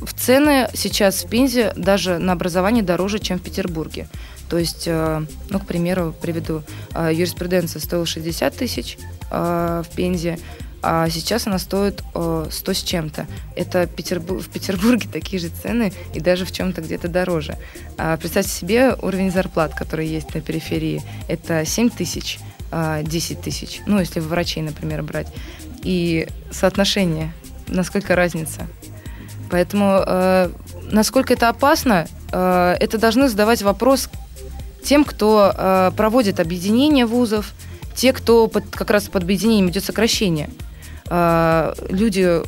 в 0.00 0.14
цены 0.14 0.68
сейчас 0.74 1.24
в 1.24 1.28
Пензе 1.28 1.72
даже 1.76 2.18
на 2.18 2.32
образование 2.32 2.82
дороже, 2.82 3.18
чем 3.18 3.38
в 3.38 3.42
Петербурге. 3.42 4.08
То 4.48 4.58
есть, 4.58 4.84
э, 4.86 5.24
ну, 5.50 5.58
к 5.58 5.66
примеру, 5.66 6.14
приведу, 6.20 6.62
э, 6.94 7.10
юриспруденция 7.12 7.80
стоила 7.80 8.06
60 8.06 8.56
тысяч 8.56 8.98
в 9.30 9.86
Пензе, 9.96 10.38
а 10.82 11.08
сейчас 11.08 11.46
она 11.46 11.58
стоит 11.58 12.02
э, 12.14 12.46
100 12.50 12.72
с 12.72 12.82
чем-то. 12.82 13.26
Это 13.54 13.86
Петербург, 13.86 14.42
в 14.42 14.48
Петербурге 14.48 15.08
такие 15.10 15.40
же 15.40 15.48
цены 15.48 15.92
и 16.12 16.18
даже 16.18 16.44
в 16.44 16.50
чем-то 16.50 16.82
где-то 16.82 17.06
дороже. 17.06 17.56
А 17.96 18.16
представьте 18.16 18.50
себе 18.50 18.96
уровень 19.00 19.30
зарплат, 19.30 19.74
который 19.74 20.08
есть 20.08 20.34
на 20.34 20.40
периферии. 20.40 21.00
Это 21.28 21.64
7 21.64 21.88
тысяч, 21.88 22.40
э, 22.72 23.02
10 23.04 23.40
тысяч, 23.40 23.80
ну, 23.86 24.00
если 24.00 24.18
врачей, 24.18 24.60
например, 24.62 25.04
брать. 25.04 25.28
И 25.84 26.26
соотношение, 26.50 27.32
насколько 27.68 28.16
разница. 28.16 28.66
Поэтому 29.50 30.02
э, 30.04 30.50
насколько 30.90 31.32
это 31.32 31.48
опасно, 31.48 32.08
э, 32.32 32.76
это 32.80 32.98
должны 32.98 33.28
задавать 33.28 33.62
вопрос 33.62 34.08
тем, 34.82 35.04
кто 35.04 35.52
э, 35.54 35.92
проводит 35.96 36.40
объединение 36.40 37.06
вузов, 37.06 37.52
те, 37.94 38.12
кто 38.12 38.48
под, 38.48 38.64
как 38.70 38.90
раз 38.90 39.04
под 39.04 39.22
объединением 39.22 39.68
идет 39.68 39.84
сокращение– 39.84 40.50
а, 41.08 41.74
люди, 41.88 42.42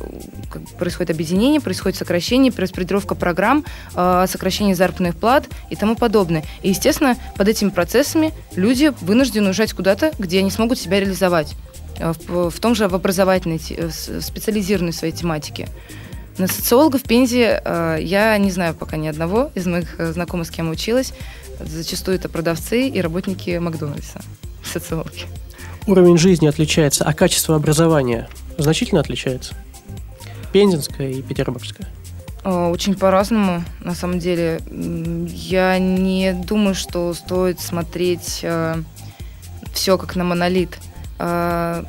происходит 0.77 1.11
объединение, 1.11 1.61
происходит 1.61 1.97
сокращение, 1.97 2.51
распределировка 2.55 3.15
программ, 3.15 3.65
а, 3.93 4.27
сокращение 4.27 4.75
заработных 4.75 5.15
плат 5.15 5.47
и 5.69 5.75
тому 5.75 5.95
подобное. 5.95 6.43
И, 6.61 6.69
естественно, 6.69 7.15
под 7.37 7.47
этими 7.47 7.69
процессами 7.69 8.33
люди 8.55 8.93
вынуждены 9.01 9.47
уезжать 9.47 9.73
куда-то, 9.73 10.11
где 10.19 10.39
они 10.39 10.51
смогут 10.51 10.79
себя 10.79 10.99
реализовать. 10.99 11.55
А, 11.99 12.13
в, 12.27 12.59
том 12.59 12.75
же 12.75 12.87
в 12.87 12.95
образовательной, 12.95 13.59
в 13.59 14.21
специализированной 14.21 14.93
своей 14.93 15.13
тематике. 15.13 15.67
На 16.37 16.47
социолога 16.47 16.97
в 16.97 17.03
Пензе 17.03 17.61
я 18.01 18.37
не 18.37 18.51
знаю 18.51 18.73
пока 18.73 18.97
ни 18.97 19.07
одного 19.07 19.51
из 19.55 19.65
моих 19.67 19.97
э, 19.97 20.11
знакомых, 20.11 20.47
с 20.47 20.51
кем 20.51 20.69
училась. 20.69 21.13
Зачастую 21.61 22.17
это 22.17 22.27
продавцы 22.27 22.89
и 22.89 22.99
работники 22.99 23.57
Макдональдса, 23.57 24.21
социологи. 24.63 25.27
Уровень 25.87 26.17
жизни 26.17 26.47
отличается, 26.47 27.05
а 27.05 27.13
качество 27.13 27.55
образования 27.55 28.27
значительно 28.57 29.01
отличается? 29.01 29.55
Пензенская 30.51 31.09
и 31.09 31.21
петербургская? 31.21 31.87
Очень 32.43 32.95
по-разному, 32.95 33.63
на 33.79 33.95
самом 33.95 34.19
деле. 34.19 34.59
Я 34.69 35.79
не 35.79 36.33
думаю, 36.33 36.75
что 36.75 37.13
стоит 37.15 37.59
смотреть 37.59 38.41
э, 38.43 38.75
все 39.73 39.97
как 39.97 40.15
на 40.15 40.23
монолит. 40.23 40.77
Э, 41.17 41.83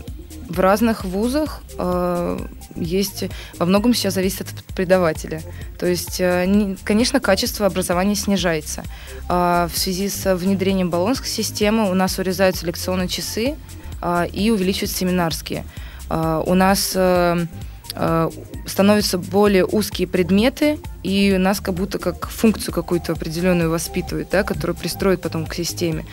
в 0.49 0.59
разных 0.61 1.05
вузах 1.05 1.63
э, 1.79 2.39
есть 2.77 3.25
во 3.59 3.67
многом 3.67 3.95
сейчас 3.95 4.15
зависит 4.15 4.43
от 4.43 4.65
преподавателя. 4.65 5.43
То 5.79 5.87
есть, 5.87 6.21
э, 6.21 6.45
не, 6.47 6.77
конечно, 6.85 7.21
качество 7.21 7.67
образования 7.67 8.15
снижается. 8.15 8.83
Э, 9.29 9.69
в 9.73 9.77
связи 9.77 10.09
с 10.09 10.35
внедрением 10.35 10.91
баллонской 10.91 11.29
системы 11.29 11.91
у 11.91 11.95
нас 11.95 12.19
урезаются 12.19 12.67
лекционные 12.67 13.09
часы 13.09 13.57
э, 14.01 14.27
и 14.33 14.51
увеличиваются 14.51 14.97
семинарские. 14.97 15.65
А, 16.09 16.43
у 16.45 16.55
нас 16.55 16.93
э, 16.95 17.47
э, 17.95 18.31
становятся 18.67 19.19
более 19.19 19.65
узкие 19.65 20.07
предметы, 20.07 20.79
и 21.03 21.37
нас 21.37 21.61
как 21.61 21.75
будто 21.75 21.99
как 21.99 22.29
функцию 22.29 22.73
какую-то 22.75 23.13
определенную 23.13 23.71
воспитывают, 23.71 24.29
да, 24.31 24.43
которую 24.43 24.77
пристроят 24.77 25.21
потом 25.21 25.47
к 25.47 25.55
системе. 25.55 26.05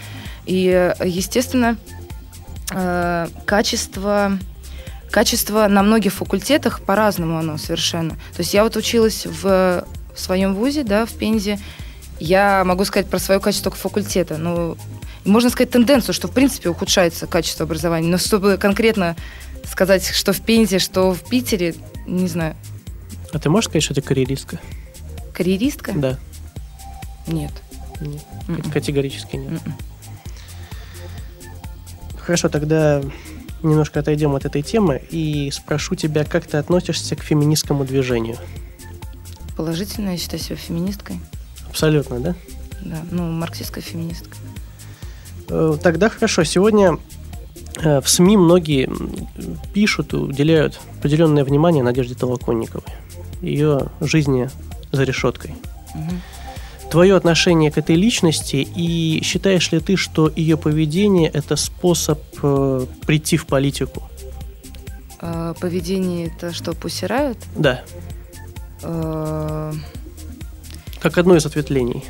И, 0.46 0.68
э, 0.68 0.94
естественно, 1.06 1.78
качество 3.46 4.40
качество 5.12 5.68
на 5.68 5.84
многих 5.84 6.12
факультетах 6.14 6.82
по-разному 6.82 7.38
оно 7.38 7.60
совершенно. 7.60 8.12
То 8.12 8.40
есть 8.40 8.52
я 8.56 8.64
вот 8.64 8.76
училась 8.76 9.28
в, 9.28 9.86
в 10.16 10.20
своем 10.20 10.56
вузе, 10.56 10.84
да, 10.84 11.06
в 11.06 11.12
Пензе. 11.12 11.60
Я 12.20 12.64
могу 12.66 12.84
сказать 12.84 13.08
про 13.08 13.20
свое 13.20 13.40
качество 13.40 13.70
факультета. 13.70 14.38
Ну, 14.38 14.76
можно 15.24 15.52
сказать 15.52 15.70
тенденцию, 15.70 16.16
что 16.16 16.28
в 16.28 16.32
принципе 16.32 16.70
ухудшается 16.70 17.28
качество 17.28 17.66
образования. 17.66 18.08
Но 18.08 18.18
чтобы 18.18 18.58
конкретно 18.58 19.16
сказать, 19.70 20.08
что 20.08 20.34
в 20.34 20.42
Пензе, 20.42 20.80
что 20.80 21.14
в 21.14 21.22
Питере, 21.28 21.76
не 22.06 22.28
знаю. 22.28 22.56
А 23.32 23.40
ты 23.40 23.50
можешь 23.50 23.70
сказать, 23.70 23.84
что 23.84 23.94
ты 23.94 24.02
карьеристка? 24.02 24.60
Карьеристка? 25.34 25.94
Да. 25.94 26.20
Нет. 27.28 27.52
нет. 28.00 28.22
Mm-mm. 28.48 28.72
Категорически 28.72 29.38
нет. 29.38 29.54
Mm-mm. 29.54 29.72
Хорошо, 32.18 32.50
тогда 32.50 33.02
немножко 33.64 34.00
отойдем 34.00 34.36
от 34.36 34.46
этой 34.46 34.62
темы 34.62 35.02
и 35.10 35.50
спрошу 35.52 35.96
тебя, 35.96 36.26
как 36.26 36.46
ты 36.46 36.58
относишься 36.58 37.16
к 37.16 37.24
феминистскому 37.24 37.86
движению? 37.86 38.38
Положительно, 39.56 40.12
я 40.12 40.18
считаю 40.18 40.42
себя 40.42 40.56
феминисткой. 40.56 41.20
Абсолютно, 41.68 42.20
да? 42.20 42.36
Да, 42.82 42.98
ну, 43.12 43.32
марксистская 43.32 43.84
феминистка. 43.84 44.36
Э, 45.50 45.78
тогда 45.82 46.10
хорошо. 46.10 46.44
Сегодня 46.44 46.98
в 47.76 48.04
СМИ 48.06 48.38
многие 48.38 48.90
пишут, 49.74 50.14
уделяют 50.14 50.80
определенное 51.00 51.44
внимание 51.44 51.84
Надежде 51.84 52.16
Толоконниковой, 52.16 52.86
ее 53.42 53.88
жизни 54.00 54.50
за 54.92 55.04
решеткой. 55.04 55.56
Угу. 55.96 56.90
Твое 56.92 57.16
отношение 57.16 57.72
к 57.72 57.78
этой 57.80 57.96
личности 57.96 58.58
и 58.58 59.22
считаешь 59.24 59.72
ли 59.72 59.80
ты, 59.80 59.96
что 59.96 60.32
ее 60.36 60.58
поведение– 60.58 61.30
это 61.34 61.56
способ 61.56 62.20
э, 62.44 62.86
прийти 63.08 63.36
в 63.38 63.48
политику? 63.48 64.04
А, 65.20 65.56
поведение– 65.56 66.28
это 66.38 66.54
что, 66.54 66.74
пусирают? 66.74 67.40
Да. 67.56 67.82
А... 68.84 69.74
Как 71.00 71.18
одно 71.18 71.36
из 71.36 71.46
ответвлений 71.46 72.04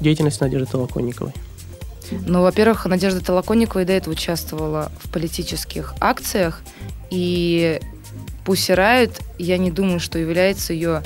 деятельности 0.00 0.42
Надежды 0.42 0.66
Толоконниковой. 0.66 1.32
Ну, 2.26 2.42
во-первых, 2.42 2.86
Надежда 2.86 3.20
Толоконникова 3.24 3.82
и 3.82 3.84
до 3.84 3.92
этого 3.92 4.12
участвовала 4.14 4.90
в 5.02 5.10
политических 5.10 5.94
акциях, 6.00 6.62
и 7.10 7.80
Pussy 8.44 8.76
Riot, 8.76 9.20
я 9.38 9.58
не 9.58 9.70
думаю, 9.70 10.00
что 10.00 10.18
является 10.18 10.72
ее 10.72 11.02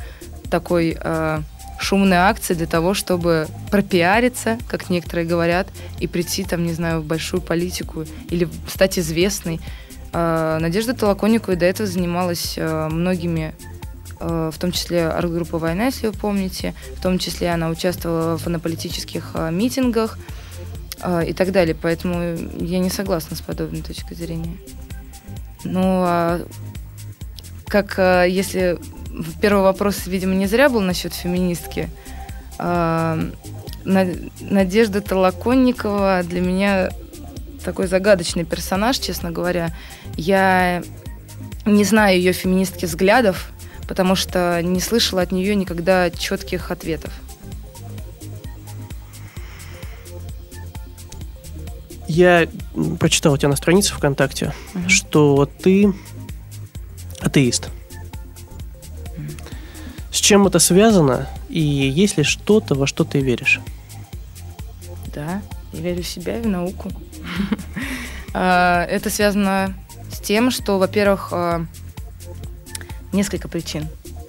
такой 0.50 0.96
э, 0.98 1.40
шумной 1.78 2.16
акцией 2.16 2.56
для 2.56 2.66
того, 2.66 2.94
чтобы 2.94 3.48
пропиариться, 3.70 4.58
как 4.68 4.88
некоторые 4.88 5.26
говорят, 5.26 5.68
и 5.98 6.06
прийти, 6.06 6.44
там, 6.44 6.64
не 6.64 6.72
знаю, 6.72 7.00
в 7.00 7.04
большую 7.04 7.40
политику 7.40 8.04
или 8.30 8.48
стать 8.68 8.98
известной. 8.98 9.60
Э, 10.12 10.58
Надежда 10.60 10.94
Толоконникова 10.94 11.56
до 11.56 11.66
этого 11.66 11.88
занималась 11.88 12.54
э, 12.56 12.88
многими 12.88 13.54
в 14.18 14.54
том 14.58 14.72
числе 14.72 15.08
арт-группа 15.08 15.58
«Война», 15.58 15.86
если 15.86 16.06
вы 16.06 16.14
помните, 16.14 16.72
в 16.96 17.02
том 17.02 17.18
числе 17.18 17.50
она 17.50 17.68
участвовала 17.68 18.38
в, 18.38 18.46
на 18.48 18.58
политических 18.58 19.32
э, 19.34 19.50
митингах, 19.50 20.18
и 21.26 21.32
так 21.32 21.52
далее. 21.52 21.76
Поэтому 21.80 22.36
я 22.58 22.78
не 22.78 22.90
согласна 22.90 23.36
с 23.36 23.40
подобной 23.40 23.82
точкой 23.82 24.14
зрения. 24.14 24.56
Ну, 25.64 25.82
а 25.82 26.40
как 27.66 27.98
а, 27.98 28.24
если 28.24 28.78
первый 29.40 29.62
вопрос, 29.62 30.06
видимо, 30.06 30.34
не 30.34 30.46
зря 30.46 30.68
был 30.68 30.80
насчет 30.80 31.12
феминистки. 31.14 31.88
А, 32.58 33.18
Надежда 33.84 35.00
Толоконникова 35.00 36.22
для 36.24 36.40
меня 36.40 36.90
такой 37.64 37.86
загадочный 37.86 38.44
персонаж, 38.44 38.98
честно 38.98 39.30
говоря. 39.30 39.70
Я 40.16 40.82
не 41.64 41.84
знаю 41.84 42.18
ее 42.18 42.32
феминистских 42.32 42.88
взглядов, 42.88 43.50
потому 43.88 44.14
что 44.16 44.60
не 44.62 44.80
слышала 44.80 45.22
от 45.22 45.32
нее 45.32 45.54
никогда 45.54 46.10
четких 46.10 46.70
ответов. 46.70 47.12
Я 52.16 52.48
прочитал 52.98 53.34
у 53.34 53.36
тебя 53.36 53.50
на 53.50 53.56
странице 53.56 53.92
ВКонтакте, 53.92 54.54
угу. 54.74 54.88
что 54.88 55.44
ты 55.44 55.92
атеист. 57.20 57.68
С 60.10 60.16
чем 60.16 60.46
это 60.46 60.58
связано? 60.58 61.28
И 61.50 61.60
есть 61.60 62.16
ли 62.16 62.24
что-то, 62.24 62.74
во 62.74 62.86
что 62.86 63.04
ты 63.04 63.20
веришь? 63.20 63.60
Да, 65.14 65.42
я 65.74 65.80
верю 65.80 66.02
в 66.02 66.08
себя 66.08 66.38
и 66.38 66.42
в 66.42 66.46
науку. 66.46 66.90
А, 68.38 68.84
это 68.84 69.08
связано 69.08 69.72
с 70.12 70.20
тем, 70.20 70.50
что, 70.50 70.78
во-первых, 70.78 71.30
а, 71.32 71.64
несколько 73.12 73.48
причин. 73.48 73.88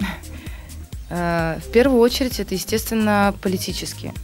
А, 1.10 1.58
в 1.60 1.70
первую 1.72 2.00
очередь, 2.00 2.40
это, 2.40 2.54
естественно, 2.54 3.34
политические. 3.42 4.14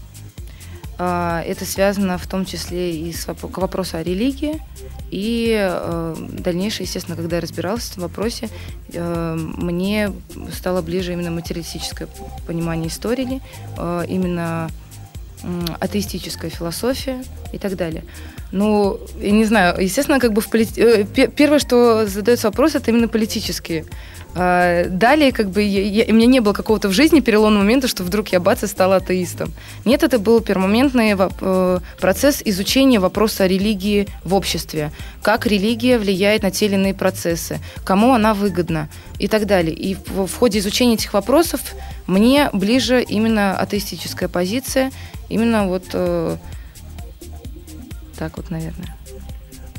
Это 0.96 1.64
связано 1.64 2.18
в 2.18 2.26
том 2.26 2.44
числе 2.44 2.96
и 2.96 3.12
с 3.12 3.24
к 3.24 3.58
вопросу 3.58 3.96
о 3.96 4.02
религии. 4.02 4.60
И 5.10 5.56
э, 5.56 6.16
дальнейшее, 6.18 6.86
естественно, 6.86 7.16
когда 7.16 7.36
я 7.36 7.42
разбиралась 7.42 7.84
в 7.84 7.92
этом 7.92 8.02
вопросе, 8.02 8.48
э, 8.92 9.34
мне 9.36 10.12
стало 10.52 10.82
ближе 10.82 11.12
именно 11.12 11.30
материалистическое 11.30 12.08
понимание 12.46 12.88
истории, 12.88 13.40
э, 13.76 14.04
именно 14.08 14.68
атеистическая 15.78 16.50
философия 16.50 17.22
и 17.52 17.58
так 17.58 17.76
далее. 17.76 18.02
Ну, 18.54 19.00
я 19.20 19.32
не 19.32 19.44
знаю, 19.46 19.82
естественно, 19.82 20.20
как 20.20 20.32
бы 20.32 20.40
в 20.40 20.48
полит... 20.48 20.78
Э, 20.78 21.04
первое, 21.04 21.58
что 21.58 22.06
задается 22.06 22.46
вопрос, 22.46 22.76
это 22.76 22.92
именно 22.92 23.08
политические. 23.08 23.84
А, 24.36 24.84
далее, 24.88 25.32
как 25.32 25.50
бы, 25.50 25.60
я, 25.60 25.82
я, 25.82 26.04
у 26.08 26.14
меня 26.14 26.26
не 26.26 26.38
было 26.38 26.52
какого-то 26.52 26.88
в 26.88 26.92
жизни 26.92 27.18
переломного 27.18 27.64
момента, 27.64 27.88
что 27.88 28.04
вдруг 28.04 28.28
я 28.28 28.38
бац 28.38 28.62
и 28.62 28.68
стала 28.68 28.96
атеистом. 28.96 29.52
Нет, 29.84 30.04
это 30.04 30.20
был 30.20 30.40
пермоментный 30.40 31.16
э, 31.18 31.78
процесс 31.98 32.42
изучения 32.44 33.00
вопроса 33.00 33.44
религии 33.46 34.06
в 34.22 34.34
обществе. 34.34 34.92
Как 35.20 35.46
религия 35.46 35.98
влияет 35.98 36.44
на 36.44 36.52
те 36.52 36.66
или 36.66 36.74
иные 36.74 36.94
процессы, 36.94 37.58
кому 37.84 38.14
она 38.14 38.34
выгодна 38.34 38.88
и 39.18 39.26
так 39.26 39.46
далее. 39.46 39.74
И 39.74 39.96
в, 39.96 40.26
в 40.26 40.34
ходе 40.36 40.60
изучения 40.60 40.94
этих 40.94 41.12
вопросов 41.12 41.60
мне 42.06 42.50
ближе 42.52 43.02
именно 43.02 43.56
атеистическая 43.56 44.28
позиция, 44.28 44.92
именно 45.28 45.66
вот 45.66 45.86
э, 45.92 46.36
так 48.18 48.36
вот, 48.36 48.50
наверное. 48.50 48.96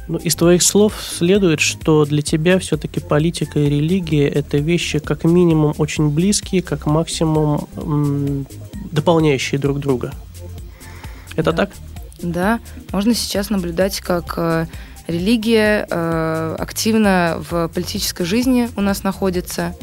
Ну, 0.08 0.18
из 0.20 0.36
твоих 0.36 0.62
слов 0.62 0.94
следует, 1.02 1.60
что 1.60 2.06
для 2.06 2.22
тебя 2.22 2.60
все-таки 2.60 3.00
политика 3.00 3.60
и 3.60 3.70
религия– 3.70 4.28
это 4.30 4.58
вещи 4.58 5.00
как 5.00 5.24
минимум 5.24 5.74
очень 5.80 6.10
близкие, 6.10 6.62
как 6.62 6.86
максимум 6.86 7.68
м- 7.76 8.46
дополняющие 8.92 9.60
друг 9.60 9.80
друга. 9.80 10.14
Это 11.36 11.52
да. 11.52 11.66
так? 11.66 11.72
Да. 12.22 12.60
Можно 12.92 13.16
сейчас 13.16 13.50
наблюдать, 13.50 14.00
как 14.00 14.36
э, 14.38 14.68
религия 15.08 15.88
э, 15.90 16.56
активно 16.60 17.44
в 17.50 17.68
политической 17.70 18.26
жизни 18.26 18.70
у 18.76 18.82
нас 18.82 19.04
находится, 19.04 19.76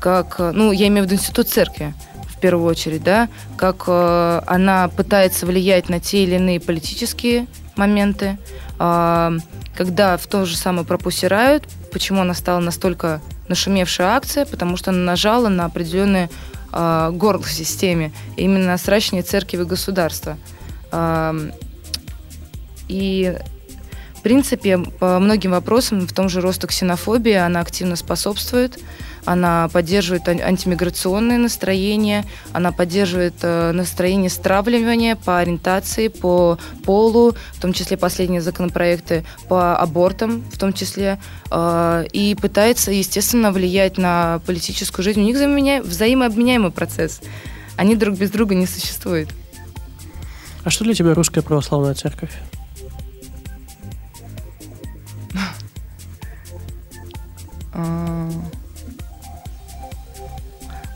как, 0.00 0.36
э, 0.38 0.50
ну, 0.52 0.72
я 0.72 0.88
имею 0.88 1.04
в 1.04 1.06
виду 1.06 1.14
институт 1.14 1.48
церкви, 1.48 1.94
в 2.28 2.40
первую 2.40 2.66
очередь, 2.68 3.04
да, 3.04 3.28
как 3.56 3.84
э, 3.86 4.42
она 4.46 4.88
пытается 4.88 5.46
влиять 5.46 5.88
на 5.88 6.00
те 6.00 6.24
или 6.24 6.34
иные 6.34 6.58
политические 6.58 7.46
моменты, 7.80 8.38
э, 8.78 9.38
когда 9.74 10.16
в 10.16 10.26
то 10.26 10.44
же 10.44 10.56
самое 10.56 10.86
пропустирают, 10.86 11.64
почему 11.92 12.20
она 12.20 12.34
стала 12.34 12.60
настолько 12.60 13.20
нашумевшая 13.48 14.08
акция, 14.08 14.46
потому 14.46 14.76
что 14.76 14.90
она 14.90 15.00
нажала 15.00 15.48
на 15.48 15.64
определенные 15.64 16.30
э, 16.72 17.10
горло 17.12 17.42
в 17.42 17.50
системе, 17.50 18.12
именно 18.36 18.78
сращивание 18.78 19.22
церкви 19.22 19.56
и 19.56 19.64
государства. 19.64 20.36
И 22.88 23.38
в 24.20 24.22
принципе, 24.22 24.78
по 24.78 25.18
многим 25.18 25.52
вопросам, 25.52 26.06
в 26.06 26.12
том 26.12 26.28
же 26.28 26.42
росту 26.42 26.66
ксенофобии, 26.68 27.32
она 27.32 27.60
активно 27.60 27.96
способствует 27.96 28.78
она 29.24 29.68
поддерживает 29.68 30.28
антимиграционные 30.28 31.38
настроения, 31.38 32.24
она 32.52 32.72
поддерживает 32.72 33.34
э, 33.42 33.72
настроение 33.72 34.30
стравливания 34.30 35.16
по 35.16 35.38
ориентации, 35.38 36.08
по 36.08 36.58
полу, 36.84 37.34
в 37.52 37.60
том 37.60 37.72
числе 37.72 37.96
последние 37.96 38.40
законопроекты 38.40 39.24
по 39.48 39.76
абортам, 39.76 40.42
в 40.52 40.58
том 40.58 40.72
числе, 40.72 41.20
э, 41.50 42.06
и 42.12 42.34
пытается, 42.34 42.92
естественно, 42.92 43.52
влиять 43.52 43.98
на 43.98 44.40
политическую 44.46 45.04
жизнь. 45.04 45.20
У 45.20 45.24
них 45.24 45.84
взаимообменяемый 45.84 46.70
процесс. 46.70 47.20
Они 47.76 47.96
друг 47.96 48.16
без 48.16 48.30
друга 48.30 48.54
не 48.54 48.66
существуют. 48.66 49.30
А 50.64 50.70
что 50.70 50.84
для 50.84 50.94
тебя 50.94 51.14
русская 51.14 51.42
православная 51.42 51.94
церковь? 51.94 52.30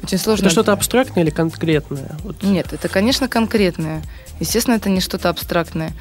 Очень 0.02 0.18
сложно. 0.18 0.44
Это 0.44 0.50
что-то 0.50 0.72
абстрактное 0.72 1.22
или 1.22 1.30
конкретное? 1.30 2.10
Вот. 2.22 2.42
Нет, 2.42 2.72
это, 2.72 2.88
конечно, 2.88 3.26
конкретное. 3.26 4.02
Естественно, 4.38 4.74
это 4.74 4.90
не 4.90 5.00
что-то 5.00 5.28
абстрактное. 5.30 5.92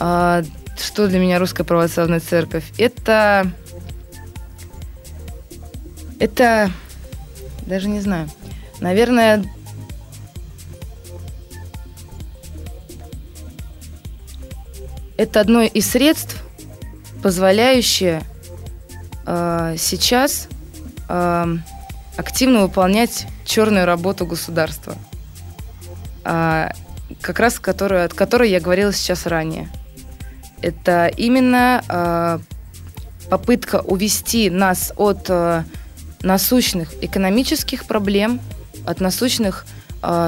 А, 0.00 0.42
что 0.78 1.08
для 1.08 1.18
меня 1.18 1.38
русская 1.38 1.64
православная 1.64 2.20
церковь? 2.20 2.64
Это... 2.78 3.50
Это... 6.18 6.70
Даже 7.66 7.88
не 7.88 8.00
знаю. 8.00 8.30
Наверное, 8.80 9.44
это 15.16 15.40
одно 15.40 15.62
из 15.62 15.90
средств, 15.90 16.42
позволяющее 17.22 18.22
э, 19.26 19.76
сейчас 19.78 20.48
э, 21.08 21.56
активно 22.16 22.62
выполнять 22.62 23.26
черную 23.44 23.86
работу 23.86 24.26
государства, 24.26 24.96
а, 26.24 26.72
как 27.20 27.38
раз 27.38 27.58
которую, 27.58 28.04
от 28.04 28.14
которой 28.14 28.50
я 28.50 28.60
говорила 28.60 28.92
сейчас 28.92 29.26
ранее. 29.26 29.68
Это 30.62 31.08
именно 31.08 31.84
а, 31.88 32.40
попытка 33.28 33.80
увести 33.80 34.48
нас 34.50 34.92
от 34.96 35.26
а, 35.28 35.64
насущных 36.22 36.92
экономических 37.02 37.84
проблем, 37.84 38.40
от 38.86 39.00
насущных 39.00 39.66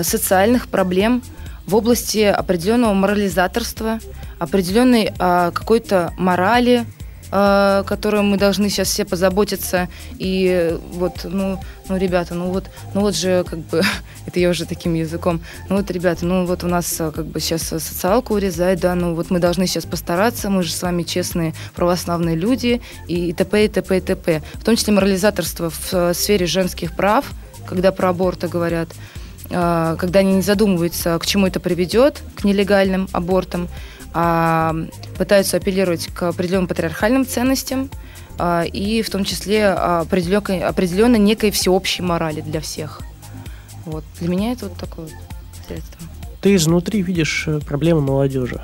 социальных 0.02 0.68
проблем 0.68 1.22
в 1.66 1.74
области 1.74 2.22
определенного 2.22 2.94
морализаторства, 2.94 3.98
определенной 4.38 5.12
какой-то 5.18 6.14
морали, 6.16 6.86
э, 7.30 7.84
которым 7.86 8.30
мы 8.30 8.36
должны 8.36 8.68
сейчас 8.68 8.88
все 8.88 9.04
позаботиться. 9.04 9.88
И 10.18 10.78
вот, 10.92 11.24
ну, 11.24 11.58
ну, 11.88 11.96
ребята, 11.96 12.34
ну 12.34 12.50
вот, 12.50 12.64
ну 12.94 13.00
вот 13.02 13.14
же, 13.14 13.44
как 13.44 13.58
бы, 13.60 13.82
это 14.26 14.40
я 14.40 14.50
уже 14.50 14.66
таким 14.66 14.94
языком, 14.94 15.40
ну 15.68 15.76
вот, 15.76 15.90
ребята, 15.90 16.26
ну 16.26 16.46
вот 16.46 16.64
у 16.64 16.68
нас 16.68 17.00
э, 17.00 17.10
как 17.12 17.26
бы 17.26 17.40
сейчас 17.40 17.62
социалку 17.62 18.34
урезает, 18.34 18.80
да, 18.80 18.94
ну 18.94 19.14
вот 19.14 19.30
мы 19.30 19.38
должны 19.38 19.66
сейчас 19.66 19.84
постараться, 19.84 20.50
мы 20.50 20.62
же 20.62 20.72
с 20.72 20.82
вами 20.82 21.02
честные 21.02 21.54
православные 21.74 22.36
люди, 22.36 22.80
и 23.06 23.32
т.п. 23.32 23.64
и 23.64 23.68
т.п. 23.68 23.96
и 23.96 24.00
т.п. 24.00 24.42
В 24.54 24.64
том 24.64 24.76
числе 24.76 24.92
морализаторство 24.92 25.70
в 25.70 25.92
э, 25.92 26.14
сфере 26.14 26.46
женских 26.46 26.92
прав, 26.92 27.26
когда 27.66 27.92
про 27.92 28.10
аборты 28.10 28.48
говорят, 28.48 28.88
э, 29.50 29.96
когда 29.98 30.20
они 30.20 30.34
не 30.34 30.42
задумываются, 30.42 31.18
к 31.18 31.26
чему 31.26 31.46
это 31.46 31.60
приведет, 31.60 32.22
к 32.34 32.44
нелегальным 32.44 33.08
абортам, 33.12 33.68
пытаются 35.18 35.58
апеллировать 35.58 36.06
к 36.08 36.22
определенным 36.22 36.68
патриархальным 36.68 37.26
ценностям 37.26 37.90
а, 38.38 38.62
и 38.62 39.02
в 39.02 39.10
том 39.10 39.24
числе 39.24 39.68
определенной, 39.68 40.62
определенной 40.62 41.18
некой 41.18 41.50
всеобщей 41.50 42.02
морали 42.02 42.40
для 42.40 42.60
всех. 42.60 43.00
Вот. 43.84 44.04
Для 44.20 44.28
меня 44.28 44.52
это 44.52 44.66
вот 44.66 44.78
такое 44.78 45.08
средство. 45.66 46.00
Ты 46.40 46.54
изнутри 46.54 47.02
видишь 47.02 47.44
э, 47.46 47.60
проблемы 47.60 48.00
молодежи. 48.00 48.60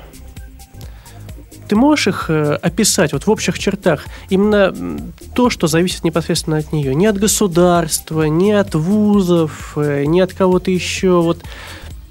Ты 1.67 1.75
можешь 1.75 2.07
их 2.07 2.29
э, 2.29 2.55
описать 2.55 3.13
вот 3.13 3.25
в 3.25 3.31
общих 3.31 3.57
чертах? 3.57 4.05
Именно 4.29 4.73
то, 5.33 5.49
что 5.49 5.67
зависит 5.67 6.03
непосредственно 6.03 6.57
от 6.57 6.71
нее. 6.71 6.93
Не 6.93 7.07
от 7.07 7.17
государства, 7.17 8.23
не 8.23 8.51
от 8.51 8.75
вузов, 8.75 9.73
э, 9.77 10.03
не 10.05 10.21
от 10.21 10.33
кого-то 10.33 10.71
еще. 10.71 11.21
Вот 11.21 11.39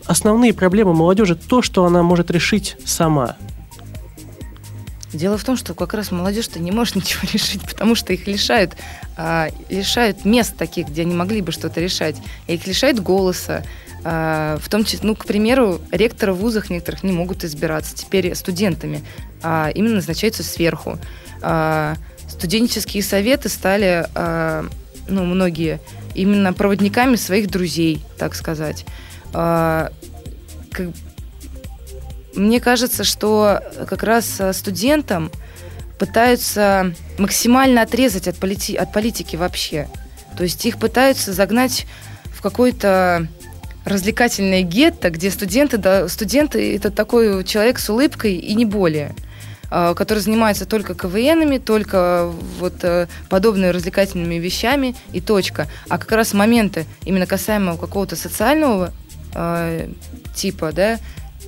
основные 0.07 0.53
проблемы 0.53 0.95
молодежи 0.95 1.35
то, 1.37 1.62
что 1.62 1.85
она 1.85 2.03
может 2.03 2.31
решить 2.31 2.77
сама. 2.85 3.37
Дело 5.12 5.37
в 5.37 5.45
том, 5.45 5.57
что 5.57 5.75
как 5.75 5.93
раз 5.95 6.11
молодежь-то 6.11 6.59
не 6.59 6.71
может 6.71 6.97
ничего 6.97 7.23
решить, 7.33 7.62
потому 7.62 7.95
что 7.95 8.12
их 8.12 8.27
лишают, 8.27 8.77
а, 9.17 9.49
лишают 9.69 10.25
мест 10.25 10.57
таких, 10.57 10.88
где 10.88 11.03
они 11.03 11.15
могли 11.15 11.43
бы 11.43 11.53
что-то 11.53 11.81
решать. 11.81 12.17
Их 12.47 12.67
лишают 12.67 13.01
голоса. 13.01 13.62
А, 14.05 14.59
в 14.59 14.69
том 14.69 14.85
числе, 14.85 15.01
ну, 15.03 15.15
к 15.15 15.27
примеру, 15.27 15.81
ректоры 15.91 16.33
в 16.33 16.38
вузах 16.38 16.71
некоторых 16.71 17.03
не 17.03 17.12
могут 17.12 17.45
избираться 17.45 17.95
теперь 17.95 18.35
студентами, 18.35 19.05
а 19.43 19.71
именно 19.75 19.97
назначаются 19.97 20.43
сверху. 20.43 20.99
А, 21.41 21.97
студенческие 22.29 23.03
советы 23.03 23.49
стали, 23.49 24.09
а, 24.15 24.67
ну, 25.09 25.25
многие, 25.25 25.81
именно 26.15 26.53
проводниками 26.53 27.17
своих 27.17 27.49
друзей, 27.49 28.03
так 28.19 28.35
сказать. 28.35 28.85
А, 29.33 29.90
мне 32.35 32.61
кажется, 32.61 33.05
что 33.05 33.61
как 33.88 34.03
раз 34.03 34.40
студентам 34.53 35.31
пытаются 35.99 36.95
максимально 37.18 37.83
отрезать 37.83 38.27
от, 38.27 38.37
полити 38.37 38.75
от 38.75 38.92
политики 38.92 39.37
вообще. 39.37 39.88
То 40.37 40.45
есть 40.45 40.64
их 40.66 40.79
пытаются 40.79 41.33
загнать 41.33 41.87
в 42.35 42.40
какой-то 42.42 43.29
развлекательное 43.85 44.62
гетто, 44.62 45.11
где 45.11 45.31
студенты, 45.31 45.77
да, 45.77 46.09
студенты 46.09 46.75
это 46.75 46.90
такой 46.90 47.45
человек 47.45 47.79
с 47.79 47.90
улыбкой 47.90 48.37
и 48.37 48.55
не 48.55 48.64
более 48.64 49.14
а, 49.71 49.95
который 49.95 50.18
занимается 50.18 50.66
только 50.66 50.95
КВНами, 50.95 51.59
только 51.59 52.31
вот 52.59 52.75
э, 52.83 53.07
подобными 53.31 53.71
развлекательными 53.71 54.35
вещами 54.35 54.95
и 55.12 55.21
точка. 55.21 55.66
А 55.88 55.97
как 55.97 56.12
раз 56.12 56.35
моменты 56.35 56.85
именно 57.05 57.27
касаемо 57.27 57.79
какого-то 57.79 58.14
социального 58.14 58.92
э, 59.35 59.88
типа, 60.35 60.73
да, 60.73 60.99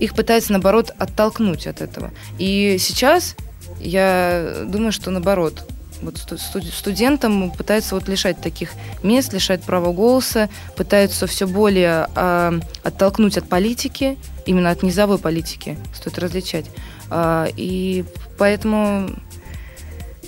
их 0.01 0.15
пытаются, 0.15 0.53
наоборот, 0.53 0.93
оттолкнуть 0.99 1.67
от 1.67 1.81
этого. 1.81 2.11
И 2.39 2.77
сейчас 2.79 3.37
я 3.81 4.65
думаю, 4.67 4.93
что 4.93 5.11
наоборот, 5.11 5.67
вот 6.03 6.19
студентам 6.73 7.51
пытаются 7.51 7.95
вот 7.95 8.09
лишать 8.09 8.41
таких 8.41 8.73
мест, 9.03 9.33
лишать 9.33 9.63
права 9.63 9.93
голоса, 9.93 10.49
пытаются 10.77 11.27
все 11.27 11.47
более 11.47 12.09
э, 12.15 12.61
оттолкнуть 12.83 13.39
от 13.39 13.49
политики, 13.49 14.19
именно 14.47 14.71
от 14.71 14.83
низовой 14.83 15.19
политики, 15.19 15.79
стоит 15.95 16.19
различать. 16.19 16.67
Э, 17.11 17.47
и 17.57 18.05
поэтому 18.39 19.11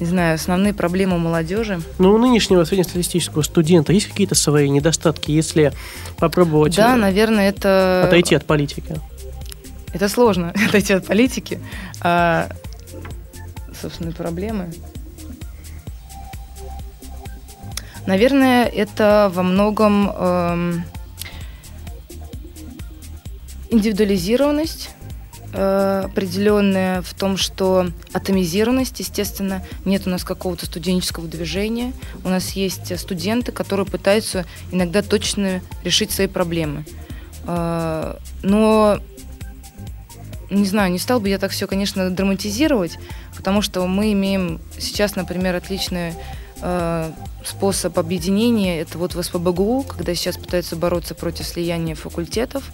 не 0.00 0.06
знаю, 0.06 0.34
основные 0.34 0.74
проблемы 0.74 1.18
молодежи. 1.18 1.80
Ну, 1.98 2.12
у 2.12 2.18
нынешнего 2.18 2.64
среднестатистического 2.64 3.42
студента 3.42 3.92
есть 3.92 4.08
какие-то 4.08 4.34
свои 4.34 4.68
недостатки, 4.68 5.30
если 5.30 5.72
попробовать... 6.18 6.76
Да, 6.76 6.96
наверное, 6.96 7.48
это... 7.48 8.04
Отойти 8.06 8.34
от 8.34 8.44
политики. 8.44 8.94
Это 9.92 10.08
сложно, 10.08 10.52
отойти 10.68 10.92
от 10.92 11.06
политики. 11.06 11.60
А, 12.00 12.48
собственные 13.80 14.14
проблемы. 14.14 14.70
Наверное, 18.06 18.66
это 18.66 19.30
во 19.34 19.42
многом 19.42 20.10
эм, 20.10 20.84
индивидуализированность 23.70 24.90
э, 25.56 26.02
определенная 26.04 27.02
в 27.02 27.14
том, 27.14 27.36
что 27.36 27.88
атомизированность, 28.12 29.00
естественно, 29.00 29.64
нет 29.84 30.06
у 30.06 30.10
нас 30.10 30.22
какого-то 30.22 30.66
студенческого 30.66 31.26
движения. 31.26 31.92
У 32.24 32.28
нас 32.28 32.50
есть 32.52 32.96
студенты, 32.98 33.52
которые 33.52 33.86
пытаются 33.86 34.44
иногда 34.70 35.02
точно 35.02 35.62
решить 35.82 36.10
свои 36.12 36.26
проблемы. 36.26 36.84
Э, 37.46 38.16
но 38.42 39.00
не 40.50 40.64
знаю, 40.64 40.92
не 40.92 40.98
стал 40.98 41.20
бы 41.20 41.28
я 41.28 41.38
так 41.38 41.50
все, 41.50 41.66
конечно, 41.66 42.08
драматизировать, 42.10 42.98
потому 43.36 43.62
что 43.62 43.86
мы 43.86 44.12
имеем 44.12 44.60
сейчас, 44.78 45.16
например, 45.16 45.56
отличный 45.56 46.12
э, 46.62 47.10
способ 47.44 47.98
объединения. 47.98 48.80
Это 48.80 48.98
вот 48.98 49.14
в 49.14 49.22
СПБГУ, 49.22 49.84
когда 49.88 50.14
сейчас 50.14 50.36
пытаются 50.36 50.76
бороться 50.76 51.14
против 51.14 51.46
слияния 51.46 51.94
факультетов. 51.94 52.64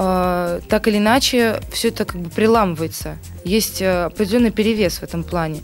Э, 0.00 0.60
так 0.68 0.86
или 0.86 0.98
иначе, 0.98 1.60
все 1.72 1.88
это 1.88 2.04
как 2.04 2.20
бы 2.20 2.30
приламывается. 2.30 3.16
Есть 3.44 3.82
э, 3.82 4.04
определенный 4.04 4.52
перевес 4.52 4.98
в 4.98 5.02
этом 5.02 5.24
плане. 5.24 5.62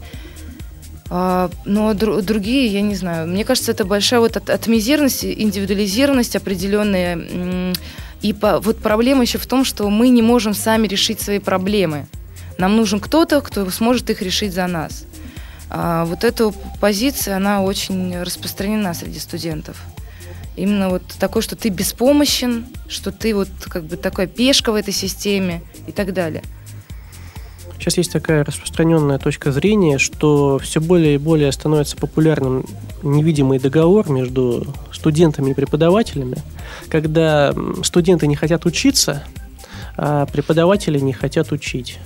Э, 1.09 1.49
но 1.65 1.93
др- 1.95 2.21
другие, 2.21 2.67
я 2.67 2.81
не 2.83 2.97
знаю. 2.97 3.29
Мне 3.29 3.45
кажется, 3.45 3.71
это 3.71 3.85
большая 3.85 4.19
вот 4.19 4.37
от- 4.37 4.51
атомизированность, 4.51 5.25
индивидуализированность 5.25 6.35
определенная. 6.35 7.73
И 8.23 8.33
по, 8.33 8.59
вот 8.59 8.79
проблема 8.79 9.23
еще 9.23 9.39
в 9.39 9.47
том, 9.47 9.65
что 9.65 9.89
мы 9.89 10.09
не 10.09 10.23
можем 10.23 10.53
сами 10.53 10.89
решить 10.89 11.21
свои 11.21 11.39
проблемы. 11.39 12.07
Нам 12.59 12.77
нужен 12.77 12.99
кто-то, 12.99 13.41
кто 13.41 13.71
сможет 13.71 14.11
их 14.11 14.21
решить 14.21 14.53
за 14.53 14.67
нас. 14.67 15.05
А 15.71 16.05
вот 16.07 16.25
эта 16.25 16.53
позиция, 16.81 17.37
она 17.37 17.63
очень 17.63 18.21
распространена 18.21 18.95
среди 18.95 19.21
студентов. 19.21 19.81
Именно 20.57 20.91
вот 20.91 21.03
такой, 21.19 21.43
что 21.43 21.57
ты 21.57 21.69
беспомощен, 21.69 22.67
что 22.89 23.11
ты 23.11 23.35
вот 23.35 23.49
как 23.69 23.85
бы 23.85 23.97
такая 23.97 24.27
пешка 24.27 24.73
в 24.73 24.77
этой 24.77 24.95
системе 24.95 25.63
и 25.87 25.93
так 25.93 26.13
далее. 26.13 26.43
Сейчас 27.79 27.99
есть 27.99 28.13
такая 28.13 28.45
распространенная 28.45 29.19
точка 29.19 29.53
зрения, 29.53 29.99
что 29.99 30.59
все 30.59 30.81
более 30.81 31.17
и 31.17 31.19
более 31.19 31.53
становится 31.53 31.97
популярным 31.97 32.65
невидимый 33.03 33.59
договор 33.59 34.09
между 34.09 34.67
студентами 34.91 35.51
и 35.51 35.55
преподавателями, 35.55 36.39
когда 36.89 37.55
студенты 37.83 38.27
не 38.27 38.37
хотят 38.37 38.65
учиться, 38.65 39.25
а 39.97 40.25
преподаватели 40.27 40.99
не 40.99 41.13
хотят 41.13 41.53
учить. 41.53 41.99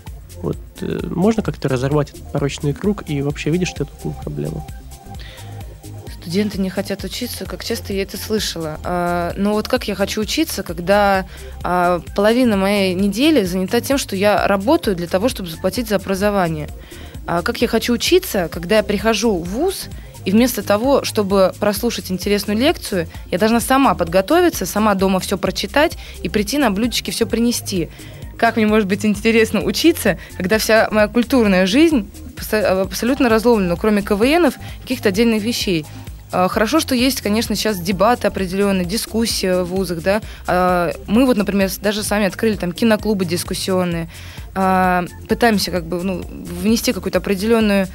Вот 0.42 0.56
э, 0.80 1.00
можно 1.11 1.42
как-то 1.42 1.68
разорвать 1.68 2.11
этот 2.11 2.32
порочный 2.32 2.72
круг 2.72 3.08
и 3.08 3.22
вообще 3.22 3.50
видишь 3.50 3.72
ты 3.72 3.84
эту 3.84 4.14
проблему? 4.22 4.66
Студенты 6.29 6.61
не 6.61 6.69
хотят 6.69 7.05
учиться, 7.05 7.47
как 7.47 7.64
часто 7.64 7.95
я 7.95 8.03
это 8.03 8.19
слышала. 8.19 8.79
А, 8.85 9.33
но 9.37 9.55
вот 9.55 9.67
как 9.67 9.88
я 9.88 9.95
хочу 9.95 10.21
учиться, 10.21 10.62
когда 10.62 11.27
а, 11.62 12.03
половина 12.14 12.55
моей 12.55 12.93
недели 12.93 13.45
занята 13.45 13.81
тем, 13.81 13.97
что 13.97 14.14
я 14.14 14.47
работаю 14.47 14.95
для 14.95 15.07
того, 15.07 15.31
чтобы 15.31 15.49
заплатить 15.49 15.88
за 15.88 15.97
образование. 15.97 16.69
А 17.27 17.41
как 17.41 17.62
я 17.62 17.69
хочу 17.69 17.95
учиться, 17.95 18.51
когда 18.53 18.77
я 18.77 18.83
прихожу 18.83 19.38
в 19.38 19.49
ВУЗ, 19.49 19.88
и 20.27 20.31
вместо 20.31 20.62
того, 20.62 21.03
чтобы 21.03 21.55
прослушать 21.59 22.11
интересную 22.11 22.59
лекцию, 22.59 23.09
я 23.31 23.38
должна 23.38 23.61
сама 23.61 23.95
подготовиться, 23.95 24.67
сама 24.67 24.95
дома 24.95 25.21
все 25.21 25.38
прочитать 25.38 25.97
и 26.23 26.29
прийти 26.29 26.59
на 26.59 26.71
блюдечке 26.71 27.11
все 27.11 27.25
принести. 27.25 27.88
Как 28.37 28.57
мне 28.57 28.67
может 28.67 28.87
быть 28.87 29.07
интересно 29.07 29.62
учиться, 29.62 30.19
когда 30.37 30.59
вся 30.59 30.88
моя 30.91 31.09
культурная 31.09 31.64
жизнь 31.64 32.11
абсолютно 32.53 33.31
разломлена, 33.31 33.77
кроме 33.77 34.03
КВНов, 34.03 34.55
каких-то 34.83 35.09
отдельных 35.09 35.43
вещей. 35.43 35.87
А, 36.31 36.49
хорошо, 36.49 36.81
что 36.81 36.95
есть, 36.95 37.21
конечно, 37.21 37.55
сейчас 37.55 37.79
дебаты 37.81 38.27
определенные, 38.27 38.85
дискуссии 38.85 39.62
в 39.62 39.67
вузах, 39.67 40.03
да. 40.03 40.21
А, 40.47 40.93
мы 41.07 41.27
вот, 41.27 41.37
например, 41.37 41.71
даже 41.81 42.03
сами 42.03 42.27
открыли 42.27 42.57
там 42.57 42.73
киноклубы 42.73 43.25
дискуссионные, 43.25 44.09
а, 44.55 45.05
пытаемся 45.29 45.71
как 45.71 45.85
бы 45.85 46.03
ну, 46.03 46.23
внести 46.23 46.93
какую-то 46.93 47.19
определенную 47.19 47.88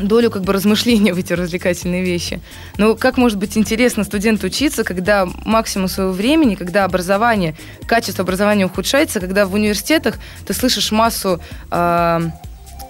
долю 0.00 0.30
как 0.30 0.42
бы 0.42 0.52
размышления 0.52 1.14
в 1.14 1.18
эти 1.18 1.32
развлекательные 1.32 2.02
вещи. 2.02 2.40
Но 2.78 2.96
как 2.96 3.16
может 3.16 3.38
быть 3.38 3.56
интересно 3.56 4.04
студенту 4.04 4.46
учиться, 4.48 4.84
когда 4.84 5.26
максимум 5.44 5.88
своего 5.88 6.12
времени, 6.12 6.54
когда 6.56 6.84
образование, 6.84 7.54
качество 7.86 8.22
образования 8.22 8.66
ухудшается, 8.66 9.20
когда 9.20 9.46
в 9.46 9.54
университетах 9.54 10.16
ты 10.46 10.52
слышишь 10.52 10.90
массу 10.90 11.40
э, 11.70 12.20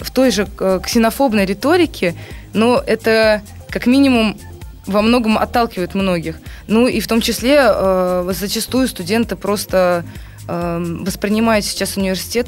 в 0.01 0.11
той 0.11 0.31
же 0.31 0.49
э, 0.61 0.81
ксенофобной 0.83 1.47
риторике, 1.47 2.15
но 2.53 2.83
это 2.85 3.43
как 3.69 3.87
минимум 3.87 4.39
во 4.87 5.03
многом 5.03 5.39
отталкивает 5.39 5.95
многих. 5.95 6.37
Ну 6.67 6.87
и 6.87 7.01
в 7.01 7.09
том 7.09 7.21
числе 7.21 7.59
э, 7.61 8.31
зачастую 8.35 8.89
студенты 8.89 9.37
просто 9.37 10.05
э, 10.49 10.85
воспринимают 11.01 11.65
сейчас 11.65 11.97
университет 11.97 12.47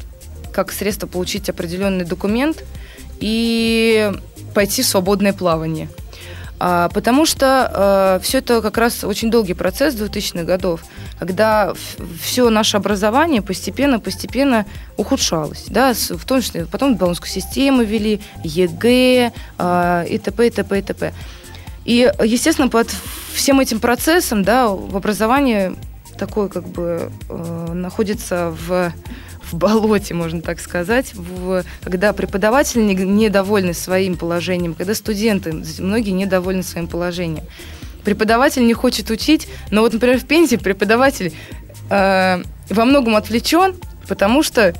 как 0.52 0.72
средство 0.72 1.06
получить 1.06 1.50
определенный 1.50 2.04
документ 2.04 2.64
и 3.20 4.10
пойти 4.54 4.82
в 4.82 4.86
свободное 4.86 5.32
плавание. 5.32 5.88
А, 6.58 6.88
потому 6.88 7.26
что 7.26 8.18
э, 8.18 8.24
все 8.24 8.38
это 8.38 8.62
как 8.62 8.78
раз 8.78 9.04
очень 9.04 9.30
долгий 9.30 9.54
процесс 9.54 9.94
2000-х 9.94 10.44
годов, 10.44 10.84
когда 11.18 11.74
все 12.20 12.48
наше 12.48 12.78
образование 12.78 13.42
постепенно-постепенно 13.42 14.64
ухудшалось. 14.96 15.64
Да, 15.68 15.92
в 15.94 16.24
том 16.24 16.40
числе 16.40 16.64
потом 16.64 16.96
болонскую 16.96 17.30
систему 17.30 17.82
ввели, 17.82 18.20
ЕГЭ 18.42 19.32
э, 19.58 20.06
и 20.08 20.18
т.п. 20.18 20.46
и 20.46 20.50
т.п. 20.50 20.78
и 20.78 20.82
т.п. 20.82 21.12
И, 21.84 22.12
естественно, 22.24 22.68
под 22.68 22.88
всем 23.32 23.60
этим 23.60 23.78
процессом 23.78 24.42
да, 24.42 24.68
в 24.68 24.96
образовании 24.96 25.76
такое 26.18 26.48
как 26.48 26.66
бы 26.66 27.12
э, 27.28 27.72
находится 27.72 28.54
в 28.66 28.92
в 29.50 29.54
болоте, 29.54 30.14
можно 30.14 30.42
так 30.42 30.60
сказать, 30.60 31.14
в, 31.14 31.64
когда 31.82 32.12
преподаватели 32.12 32.82
недовольны 32.82 33.74
своим 33.74 34.16
положением, 34.16 34.74
когда 34.74 34.94
студенты, 34.94 35.52
многие 35.78 36.10
недовольны 36.10 36.62
своим 36.62 36.88
положением. 36.88 37.44
Преподаватель 38.04 38.66
не 38.66 38.74
хочет 38.74 39.10
учить, 39.10 39.48
но 39.70 39.80
вот, 39.80 39.92
например, 39.92 40.20
в 40.20 40.26
Пензе 40.26 40.58
преподаватель 40.58 41.32
э, 41.90 42.42
во 42.70 42.84
многом 42.84 43.16
отвлечен, 43.16 43.74
потому 44.08 44.42
что 44.42 44.74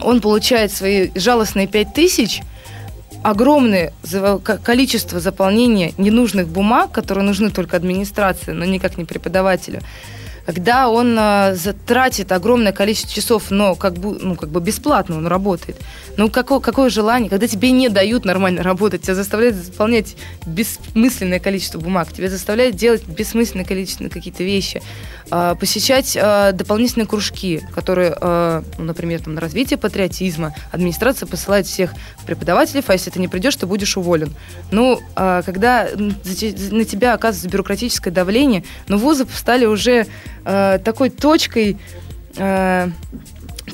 он 0.00 0.20
получает 0.20 0.72
свои 0.72 1.10
жалостные 1.14 1.66
пять 1.66 1.94
тысяч, 1.94 2.40
огромное 3.22 3.92
количество 4.64 5.20
заполнения 5.20 5.92
ненужных 5.98 6.48
бумаг, 6.48 6.90
которые 6.90 7.24
нужны 7.24 7.50
только 7.50 7.76
администрации, 7.76 8.52
но 8.52 8.64
никак 8.64 8.96
не 8.96 9.04
преподавателю 9.04 9.82
когда 10.52 10.88
он 10.88 11.16
э, 11.16 11.54
затратит 11.54 12.32
огромное 12.32 12.72
количество 12.72 13.14
часов, 13.14 13.52
но 13.52 13.76
как 13.76 13.94
бы, 13.94 14.18
ну, 14.20 14.34
как 14.34 14.48
бы 14.48 14.60
бесплатно 14.60 15.16
он 15.16 15.28
работает. 15.28 15.76
Ну, 16.16 16.28
какое, 16.28 16.58
какое 16.58 16.90
желание, 16.90 17.30
когда 17.30 17.46
тебе 17.46 17.70
не 17.70 17.88
дают 17.88 18.24
нормально 18.24 18.64
работать, 18.64 19.02
тебя 19.02 19.14
заставляют 19.14 19.54
заполнять 19.54 20.16
бессмысленное 20.44 21.38
количество 21.38 21.78
бумаг, 21.78 22.12
тебя 22.12 22.28
заставляют 22.28 22.74
делать 22.74 23.06
бессмысленное 23.06 23.64
количество 23.64 24.08
какие-то 24.08 24.42
вещи, 24.42 24.82
э, 25.30 25.54
посещать 25.60 26.16
э, 26.20 26.50
дополнительные 26.52 27.06
кружки, 27.06 27.62
которые, 27.72 28.16
э, 28.20 28.62
ну, 28.76 28.84
например, 28.84 29.22
там, 29.22 29.34
на 29.34 29.40
развитие 29.40 29.78
патриотизма, 29.78 30.52
администрация 30.72 31.28
посылает 31.28 31.66
всех 31.66 31.94
преподавателей, 32.26 32.82
а 32.84 32.92
если 32.92 33.10
ты 33.10 33.20
не 33.20 33.28
придешь, 33.28 33.54
ты 33.54 33.66
будешь 33.66 33.96
уволен. 33.96 34.34
Ну, 34.72 35.00
э, 35.14 35.42
когда 35.46 35.88
на 35.94 36.84
тебя 36.84 37.14
оказывается 37.14 37.48
бюрократическое 37.48 38.12
давление, 38.12 38.64
но 38.88 38.98
вузы 38.98 39.26
стали 39.32 39.64
уже 39.64 40.06
э, 40.44 40.78
такой 40.84 41.10
точкой 41.10 41.76
э, 42.36 42.88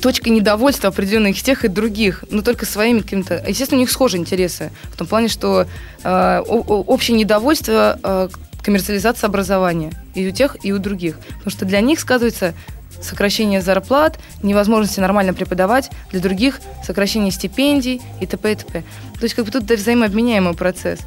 точкой 0.01 0.29
недовольства 0.29 0.89
определенных 0.89 1.41
тех 1.41 1.65
и 1.65 1.67
других, 1.67 2.23
но 2.29 2.41
только 2.41 2.65
своими 2.65 2.99
какими-то... 2.99 3.43
Естественно, 3.47 3.79
у 3.79 3.81
них 3.81 3.91
схожие 3.91 4.21
интересы. 4.21 4.71
В 4.83 4.97
том 4.97 5.07
плане, 5.07 5.27
что 5.27 5.65
э, 6.03 6.39
общее 6.39 7.17
недовольство 7.17 7.99
э, 8.01 8.29
коммерциализации 8.61 9.25
образования 9.25 9.91
и 10.13 10.27
у 10.27 10.31
тех, 10.31 10.57
и 10.63 10.71
у 10.71 10.77
других. 10.77 11.17
Потому 11.39 11.51
что 11.51 11.65
для 11.65 11.81
них 11.81 11.99
сказывается 11.99 12.53
сокращение 13.01 13.61
зарплат, 13.61 14.19
невозможности 14.43 14.99
нормально 14.99 15.33
преподавать, 15.33 15.89
для 16.11 16.19
других 16.19 16.59
сокращение 16.83 17.31
стипендий 17.31 18.01
и 18.19 18.25
т.п. 18.25 18.51
и 18.51 18.55
т.п. 18.55 18.83
То 19.15 19.23
есть 19.23 19.35
как 19.35 19.45
бы 19.45 19.51
тут 19.51 19.63
взаимообменяемый 19.63 20.53
процесс. 20.53 20.99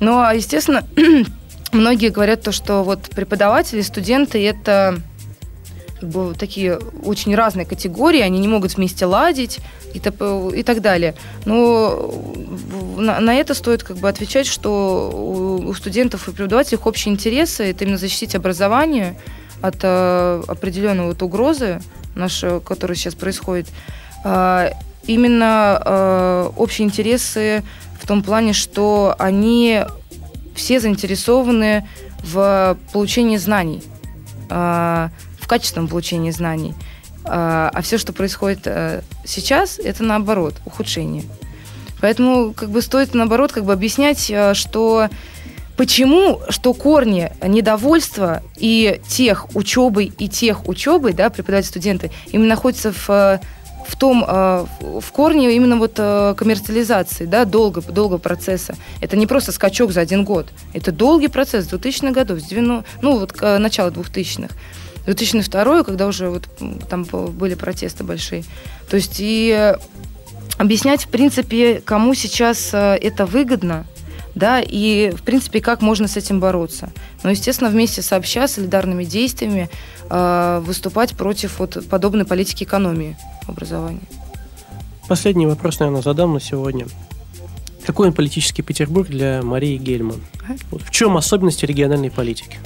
Но, 0.00 0.30
естественно, 0.30 0.84
многие 1.72 2.08
говорят 2.08 2.42
то, 2.42 2.52
что 2.52 2.82
вот 2.82 3.10
преподаватели, 3.10 3.80
студенты 3.80 4.44
это 4.46 4.96
как 6.00 6.08
бы, 6.08 6.34
такие 6.34 6.78
очень 7.04 7.34
разные 7.34 7.66
категории, 7.66 8.20
они 8.20 8.38
не 8.38 8.48
могут 8.48 8.76
вместе 8.76 9.04
ладить 9.04 9.58
и, 9.92 9.98
и 9.98 10.62
так 10.62 10.80
далее. 10.80 11.14
Но 11.44 12.14
на, 12.96 13.20
на 13.20 13.34
это 13.34 13.54
стоит 13.54 13.82
как 13.82 13.98
бы 13.98 14.08
отвечать, 14.08 14.46
что 14.46 15.10
у, 15.12 15.68
у 15.68 15.74
студентов 15.74 16.28
и 16.28 16.32
преподавателей 16.32 16.86
общие 16.86 17.12
интересы 17.12 17.70
это 17.70 17.84
именно 17.84 17.98
защитить 17.98 18.34
образование 18.34 19.16
от 19.60 19.76
э, 19.82 20.42
определенной 20.48 21.06
вот 21.06 21.22
угрозы, 21.22 21.80
нашей, 22.14 22.60
которая 22.60 22.96
сейчас 22.96 23.14
происходит. 23.14 23.68
Э, 24.24 24.70
именно 25.06 25.82
э, 25.84 26.50
общие 26.56 26.86
интересы 26.86 27.62
в 28.00 28.06
том 28.06 28.22
плане, 28.22 28.54
что 28.54 29.14
они 29.18 29.84
все 30.60 30.78
заинтересованы 30.78 31.88
в 32.22 32.76
получении 32.92 33.38
знаний, 33.38 33.82
э, 34.50 35.08
в 35.40 35.48
качественном 35.48 35.88
получении 35.88 36.30
знаний. 36.30 36.74
Э, 37.24 37.70
а 37.72 37.80
все, 37.82 37.96
что 37.96 38.12
происходит 38.12 38.66
э, 38.66 39.00
сейчас, 39.24 39.78
это 39.78 40.04
наоборот, 40.04 40.54
ухудшение. 40.66 41.24
Поэтому 42.02 42.52
как 42.52 42.68
бы 42.68 42.82
стоит 42.82 43.14
наоборот 43.14 43.52
как 43.52 43.64
бы 43.64 43.72
объяснять, 43.72 44.32
что 44.52 45.08
почему, 45.76 46.40
что 46.50 46.74
корни 46.74 47.32
недовольства 47.42 48.42
и 48.58 49.00
тех 49.08 49.54
учебы, 49.54 50.04
и 50.04 50.28
тех 50.28 50.68
учебы, 50.68 51.14
да, 51.14 51.30
преподаватели 51.30 51.70
студенты, 51.70 52.10
именно 52.32 52.50
находятся 52.50 52.92
в 52.92 53.40
в 53.90 53.96
том, 53.96 54.24
э, 54.26 54.66
в 54.80 55.12
корне 55.12 55.54
именно 55.54 55.76
вот 55.76 55.94
э, 55.98 56.34
коммерциализации, 56.36 57.26
да, 57.26 57.44
долго, 57.44 57.80
долго 57.82 58.18
процесса. 58.18 58.76
Это 59.00 59.16
не 59.16 59.26
просто 59.26 59.52
скачок 59.52 59.92
за 59.92 60.00
один 60.00 60.24
год. 60.24 60.46
Это 60.72 60.92
долгий 60.92 61.28
процесс 61.28 61.66
2000-х 61.66 62.12
годов, 62.12 62.40
с 62.40 62.44
90, 62.44 62.84
ну, 63.02 63.18
вот 63.18 63.40
начало 63.40 63.90
2000-х. 63.90 64.54
2002 65.06 65.84
когда 65.84 66.06
уже 66.06 66.28
вот 66.28 66.48
там 66.88 67.04
были 67.04 67.54
протесты 67.54 68.04
большие. 68.04 68.44
То 68.88 68.96
есть 68.96 69.16
и 69.18 69.74
объяснять, 70.58 71.04
в 71.04 71.08
принципе, 71.08 71.82
кому 71.84 72.14
сейчас 72.14 72.70
э, 72.72 72.98
это 73.00 73.24
выгодно, 73.24 73.86
да, 74.34 74.60
и, 74.60 75.10
в 75.10 75.22
принципе, 75.22 75.60
как 75.60 75.80
можно 75.80 76.06
с 76.06 76.16
этим 76.16 76.38
бороться. 76.38 76.90
Но, 77.22 77.30
естественно, 77.30 77.70
вместе 77.70 78.02
сообща, 78.02 78.46
солидарными 78.46 79.04
действиями 79.04 79.70
э, 80.08 80.62
выступать 80.62 81.16
против 81.16 81.58
вот 81.58 81.78
подобной 81.88 82.26
политики 82.26 82.64
экономии 82.64 83.16
образования. 83.50 84.00
Последний 85.08 85.46
вопрос, 85.46 85.80
наверное, 85.80 86.02
задам 86.02 86.34
на 86.34 86.40
сегодня. 86.40 86.86
Какой 87.84 88.08
он 88.08 88.12
политический 88.12 88.62
Петербург 88.62 89.08
для 89.08 89.42
Марии 89.42 89.76
Гельман? 89.76 90.20
Ага. 90.44 90.56
Вот 90.70 90.82
в 90.82 90.90
чем 90.90 91.16
особенности 91.16 91.66
региональной 91.66 92.10
политики? 92.10 92.58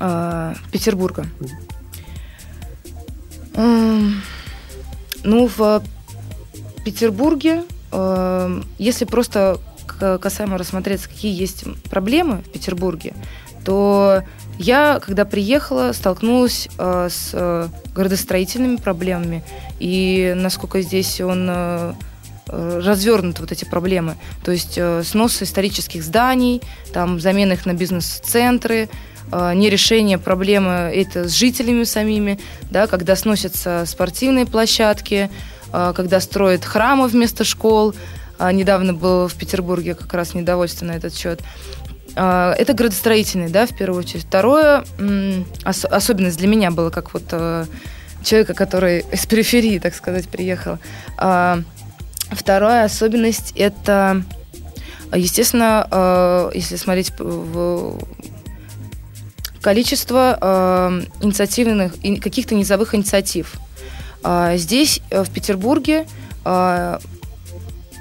А, 0.00 0.54
Петербурга. 0.72 1.26
Mm. 3.54 4.14
Ну, 5.24 5.50
в 5.56 5.82
Петербурге, 6.84 7.64
э, 7.92 8.62
если 8.78 9.04
просто 9.04 9.60
касаемо 9.98 10.58
рассмотреться, 10.58 11.08
какие 11.08 11.38
есть 11.38 11.64
проблемы 11.90 12.38
в 12.38 12.50
Петербурге, 12.50 13.14
то 13.64 14.22
я, 14.58 15.00
когда 15.00 15.24
приехала, 15.24 15.92
столкнулась 15.92 16.68
э, 16.78 17.08
с 17.10 17.30
э, 17.32 17.68
городостроительными 17.94 18.76
проблемами, 18.76 19.44
и 19.78 20.34
насколько 20.36 20.82
здесь 20.82 21.20
он 21.20 21.46
э, 21.48 21.94
э 22.48 22.80
развернут 22.84 23.38
вот 23.40 23.52
эти 23.52 23.64
проблемы. 23.64 24.16
То 24.44 24.50
есть 24.50 24.74
э, 24.76 25.02
снос 25.04 25.40
исторических 25.42 26.02
зданий, 26.02 26.60
там 26.92 27.20
замена 27.20 27.52
их 27.52 27.66
на 27.66 27.74
бизнес-центры, 27.74 28.88
э, 29.30 29.54
нерешение 29.54 30.18
проблемы 30.18 30.72
это 30.72 31.28
с 31.28 31.32
жителями 31.32 31.84
самими, 31.84 32.40
да, 32.70 32.88
когда 32.88 33.14
сносятся 33.14 33.84
спортивные 33.86 34.44
площадки, 34.44 35.30
э, 35.72 35.92
когда 35.94 36.18
строят 36.20 36.64
храмы 36.64 37.06
вместо 37.06 37.44
школ. 37.44 37.94
Э, 38.38 38.50
недавно 38.50 38.92
был 38.92 39.28
в 39.28 39.34
Петербурге 39.34 39.94
как 39.94 40.12
раз 40.14 40.34
недовольство 40.34 40.84
на 40.84 40.92
этот 40.92 41.14
счет. 41.14 41.42
А, 42.16 42.52
это 42.54 42.74
градостроительный, 42.74 43.48
да, 43.48 43.66
в 43.66 43.76
первую 43.76 44.00
очередь. 44.00 44.24
Второе, 44.24 44.84
ос- 45.64 45.84
особенность 45.84 46.38
для 46.38 46.48
меня 46.48 46.70
была, 46.70 46.90
как 46.90 47.14
вот 47.14 47.24
э, 47.32 47.66
человека, 48.24 48.54
который 48.54 49.04
из 49.12 49.26
периферии, 49.26 49.78
так 49.78 49.94
сказать, 49.94 50.28
приехал. 50.28 50.78
А, 51.16 51.60
вторая 52.30 52.84
особенность– 52.84 53.52
это, 53.56 54.22
естественно, 55.14 55.86
э, 55.90 56.50
если 56.54 56.76
смотреть 56.76 57.12
в 57.18 57.98
количество 59.60 60.38
э, 60.40 61.02
инициативных, 61.20 61.94
каких-то 62.20 62.54
низовых 62.54 62.94
инициатив. 62.94 63.54
А, 64.22 64.56
здесь, 64.56 65.00
в 65.10 65.30
Петербурге, 65.30 66.06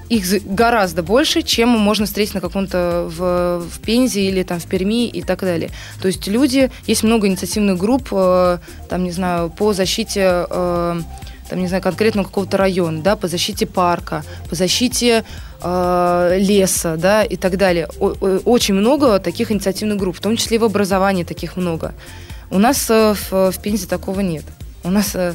их 0.09 0.25
гораздо 0.45 1.03
больше, 1.03 1.41
чем 1.41 1.69
можно 1.69 2.05
встретить 2.05 2.33
на 2.33 2.41
каком-то 2.41 3.09
в, 3.09 3.63
в 3.69 3.79
Пензе 3.79 4.21
или 4.21 4.43
там 4.43 4.59
в 4.59 4.65
Перми 4.65 5.07
и 5.07 5.21
так 5.21 5.41
далее. 5.41 5.69
То 6.01 6.07
есть 6.07 6.27
люди, 6.27 6.71
есть 6.85 7.03
много 7.03 7.27
инициативных 7.27 7.77
групп, 7.77 8.09
э, 8.11 8.59
там, 8.89 9.03
не 9.03 9.11
знаю, 9.11 9.49
по 9.49 9.73
защите 9.73 10.45
э, 10.49 11.01
там, 11.49 11.59
не 11.59 11.67
знаю, 11.67 11.81
конкретно 11.81 12.23
какого-то 12.23 12.57
района, 12.57 13.01
да, 13.01 13.15
по 13.15 13.27
защите 13.27 13.65
парка, 13.65 14.23
по 14.49 14.55
защите 14.55 15.23
э, 15.61 16.37
леса, 16.39 16.97
да, 16.97 17.23
и 17.23 17.35
так 17.35 17.57
далее. 17.57 17.87
Очень 18.45 18.75
много 18.75 19.19
таких 19.19 19.51
инициативных 19.51 19.97
групп, 19.97 20.17
в 20.17 20.21
том 20.21 20.37
числе 20.37 20.55
и 20.55 20.59
в 20.59 20.63
образовании 20.63 21.23
таких 21.23 21.57
много. 21.57 21.93
У 22.49 22.59
нас 22.59 22.89
э, 22.89 23.13
в, 23.13 23.51
в 23.51 23.61
Пензе 23.61 23.87
такого 23.87 24.21
нет. 24.21 24.45
У 24.87 24.89
нас, 24.89 25.15
э, 25.15 25.33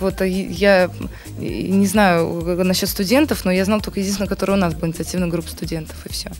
вот 0.00 0.20
э, 0.22 0.28
я 0.28 0.90
не 1.38 1.86
знаю 1.86 2.42
насчет 2.64 2.88
студентов, 2.88 3.44
но 3.44 3.52
я 3.52 3.64
знал 3.64 3.80
только 3.80 4.00
единственное, 4.00 4.28
которое 4.28 4.54
у 4.54 4.56
нас 4.56 4.74
была 4.74 4.88
инициативная 4.88 5.28
группа 5.28 5.48
студентов, 5.48 5.94
и 6.04 6.12
все. 6.12 6.30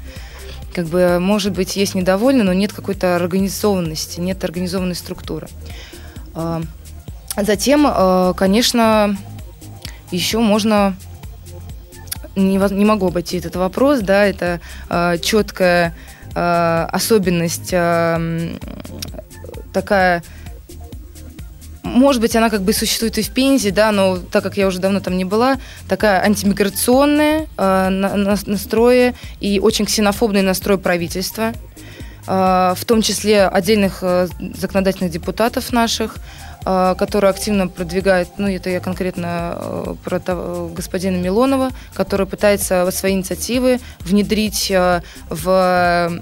Как 0.74 0.86
бы, 0.86 1.20
может 1.20 1.52
быть, 1.52 1.76
есть 1.76 1.94
недовольны, 1.94 2.42
но 2.42 2.52
нет 2.52 2.72
какой-то 2.72 3.14
организованности, 3.14 4.18
нет 4.18 4.42
организованной 4.42 4.96
структуры. 4.96 5.46
А, 6.34 6.62
затем, 7.40 7.86
э, 7.86 8.34
конечно, 8.36 9.16
еще 10.10 10.40
можно 10.40 10.96
не, 12.34 12.56
не 12.56 12.84
могу 12.84 13.06
обойти 13.06 13.38
этот 13.38 13.54
вопрос, 13.54 14.00
да, 14.00 14.24
это 14.24 14.60
четкая 15.20 15.94
особенность 16.34 17.74
такая 19.72 20.22
может 21.88 22.20
быть, 22.20 22.36
она 22.36 22.50
как 22.50 22.62
бы 22.62 22.72
существует 22.72 23.18
и 23.18 23.22
в 23.22 23.30
Пензе, 23.30 23.70
да, 23.70 23.92
но 23.92 24.18
так 24.18 24.42
как 24.42 24.56
я 24.56 24.66
уже 24.66 24.78
давно 24.78 25.00
там 25.00 25.16
не 25.16 25.24
была, 25.24 25.58
такая 25.88 26.22
антимиграционная 26.22 27.46
э, 27.56 27.88
на, 27.88 28.36
настроя 28.46 29.14
и 29.40 29.60
очень 29.60 29.84
ксенофобный 29.84 30.42
настрой 30.42 30.78
правительства, 30.78 31.52
э, 32.26 32.74
в 32.76 32.84
том 32.86 33.02
числе 33.02 33.46
отдельных 33.46 33.98
э, 34.02 34.28
законодательных 34.54 35.10
депутатов 35.10 35.72
наших, 35.72 36.16
э, 36.64 36.94
которые 36.98 37.30
активно 37.30 37.68
продвигают, 37.68 38.28
ну, 38.38 38.48
это 38.48 38.70
я 38.70 38.80
конкретно 38.80 39.56
э, 39.56 39.94
про 40.04 40.20
того, 40.20 40.68
господина 40.68 41.16
Милонова, 41.16 41.70
который 41.94 42.26
пытается 42.26 42.88
свои 42.90 43.12
инициативы 43.12 43.80
внедрить 44.00 44.70
э, 44.70 45.02
в 45.28 46.20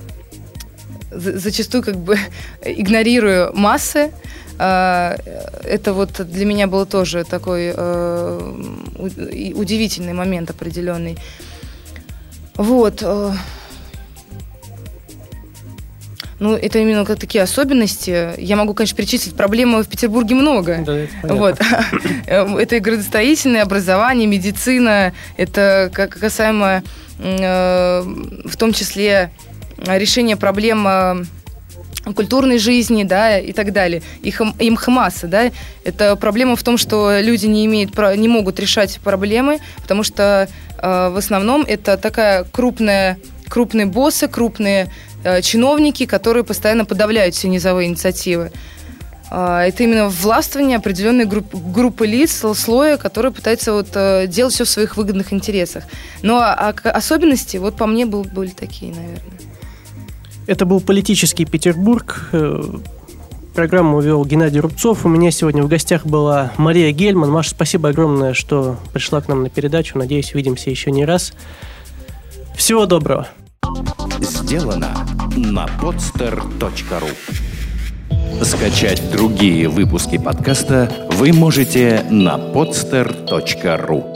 зачастую 1.10 1.82
как 1.82 1.96
бы 1.96 2.18
игнорируя 2.64 3.50
массы, 3.52 3.98
э, 3.98 4.10
это 4.59 5.92
вот 5.92 6.26
для 6.26 6.46
меня 6.46 6.66
было 6.66 6.86
тоже 6.86 7.24
такой 7.24 7.72
э, 7.76 8.52
удивительный 9.54 10.14
момент 10.14 10.50
определенный. 10.50 11.18
Вот. 12.54 13.02
Э, 13.02 13.32
ну, 16.38 16.54
это 16.54 16.78
именно 16.78 17.04
как 17.04 17.18
такие 17.18 17.42
особенности. 17.42 18.38
Я 18.38 18.57
могу, 18.57 18.74
конечно, 18.74 18.96
перечислить, 18.96 19.34
проблемы 19.36 19.82
в 19.82 19.88
Петербурге 19.88 20.34
много. 20.34 20.82
Да, 20.84 20.96
это 20.96 21.34
вот. 21.34 21.61
это 22.26 22.76
и 22.76 22.80
градостроительное 22.80 23.62
образование, 23.62 24.26
медицина, 24.26 25.12
это 25.36 25.90
касаемо 25.92 26.82
э, 27.18 28.02
в 28.44 28.57
том 28.57 28.72
числе 28.72 29.30
решения 29.78 30.36
проблем 30.36 31.26
культурной 32.14 32.59
жизни, 32.59 33.04
да, 33.04 33.38
и 33.38 33.52
так 33.52 33.72
далее. 33.72 34.02
Их, 34.22 34.40
им 34.40 34.78
масса, 34.86 35.26
да. 35.26 35.50
Это 35.84 36.16
проблема 36.16 36.57
в 36.57 36.62
том, 36.62 36.78
что 36.78 37.18
люди 37.20 37.46
не 37.46 37.66
имеют, 37.66 37.96
не 38.16 38.28
могут 38.28 38.61
решать 38.61 39.00
проблемы, 39.02 39.59
потому 39.82 40.02
что 40.02 40.48
э, 40.78 41.09
в 41.09 41.16
основном 41.16 41.64
это 41.66 41.96
такая 41.96 42.44
крупная, 42.44 43.18
крупные 43.48 43.86
боссы, 43.86 44.28
крупные 44.28 44.90
Э, 45.26 45.42
чиновники, 45.42 46.07
которые 46.07 46.44
постоянно 46.44 46.84
подавляют 46.84 47.34
все 47.34 47.48
низовые 47.48 47.88
инициативы. 47.88 48.52
А, 49.28 49.64
это 49.64 49.82
именно 49.82 50.09
властвование 50.09 50.76
определенной 50.76 51.24
группы, 51.24 51.57
группы 51.57 52.07
лиц, 52.07 52.44
слоя, 52.54 52.96
которые 52.96 53.32
пытаются 53.32 53.72
вот 53.72 53.88
э, 53.94 54.28
делать 54.28 54.54
все 54.54 54.62
в 54.62 54.68
своих 54.68 54.96
выгодных 54.96 55.32
интересах. 55.32 55.82
Но 56.22 56.38
а, 56.38 56.72
а 56.84 56.90
особенности, 56.90 57.57
вот 57.57 57.76
по 57.76 57.86
мне, 57.86 58.07
был, 58.07 58.22
были 58.22 58.50
такие, 58.50 58.94
наверное. 58.94 59.45
Это 60.47 60.64
был 60.64 60.80
политический 60.80 61.44
Петербург. 61.44 62.28
Э, 62.32 62.62
программу 63.55 64.01
вел 64.01 64.24
Геннадий 64.24 64.61
Рубцов. 64.61 65.05
У 65.05 65.09
меня 65.09 65.30
сегодня 65.30 65.62
в 65.62 65.68
гостях 65.68 66.07
была 66.07 66.53
Мария 66.57 66.92
Гельман. 66.92 67.30
Маша, 67.30 67.51
спасибо 67.51 67.88
огромное, 67.88 68.32
что 68.34 68.76
пришла 68.92 69.20
к 69.20 69.28
нам 69.28 69.42
на 69.42 69.51
передачу. 69.51 69.99
Надеюсь, 69.99 70.34
увидимся 70.34 70.70
еще 70.70 70.90
не 70.90 71.05
раз. 71.05 71.32
Всего 72.57 72.86
доброго. 72.86 73.28
Сделано 74.20 75.07
на 75.36 75.66
podster.ru 75.80 77.11
Скачать 78.42 79.11
другие 79.11 79.68
выпуски 79.68 80.18
подкаста 80.18 81.09
вы 81.12 81.32
можете 81.32 82.05
на 82.11 82.36
podster.ru 82.36 84.15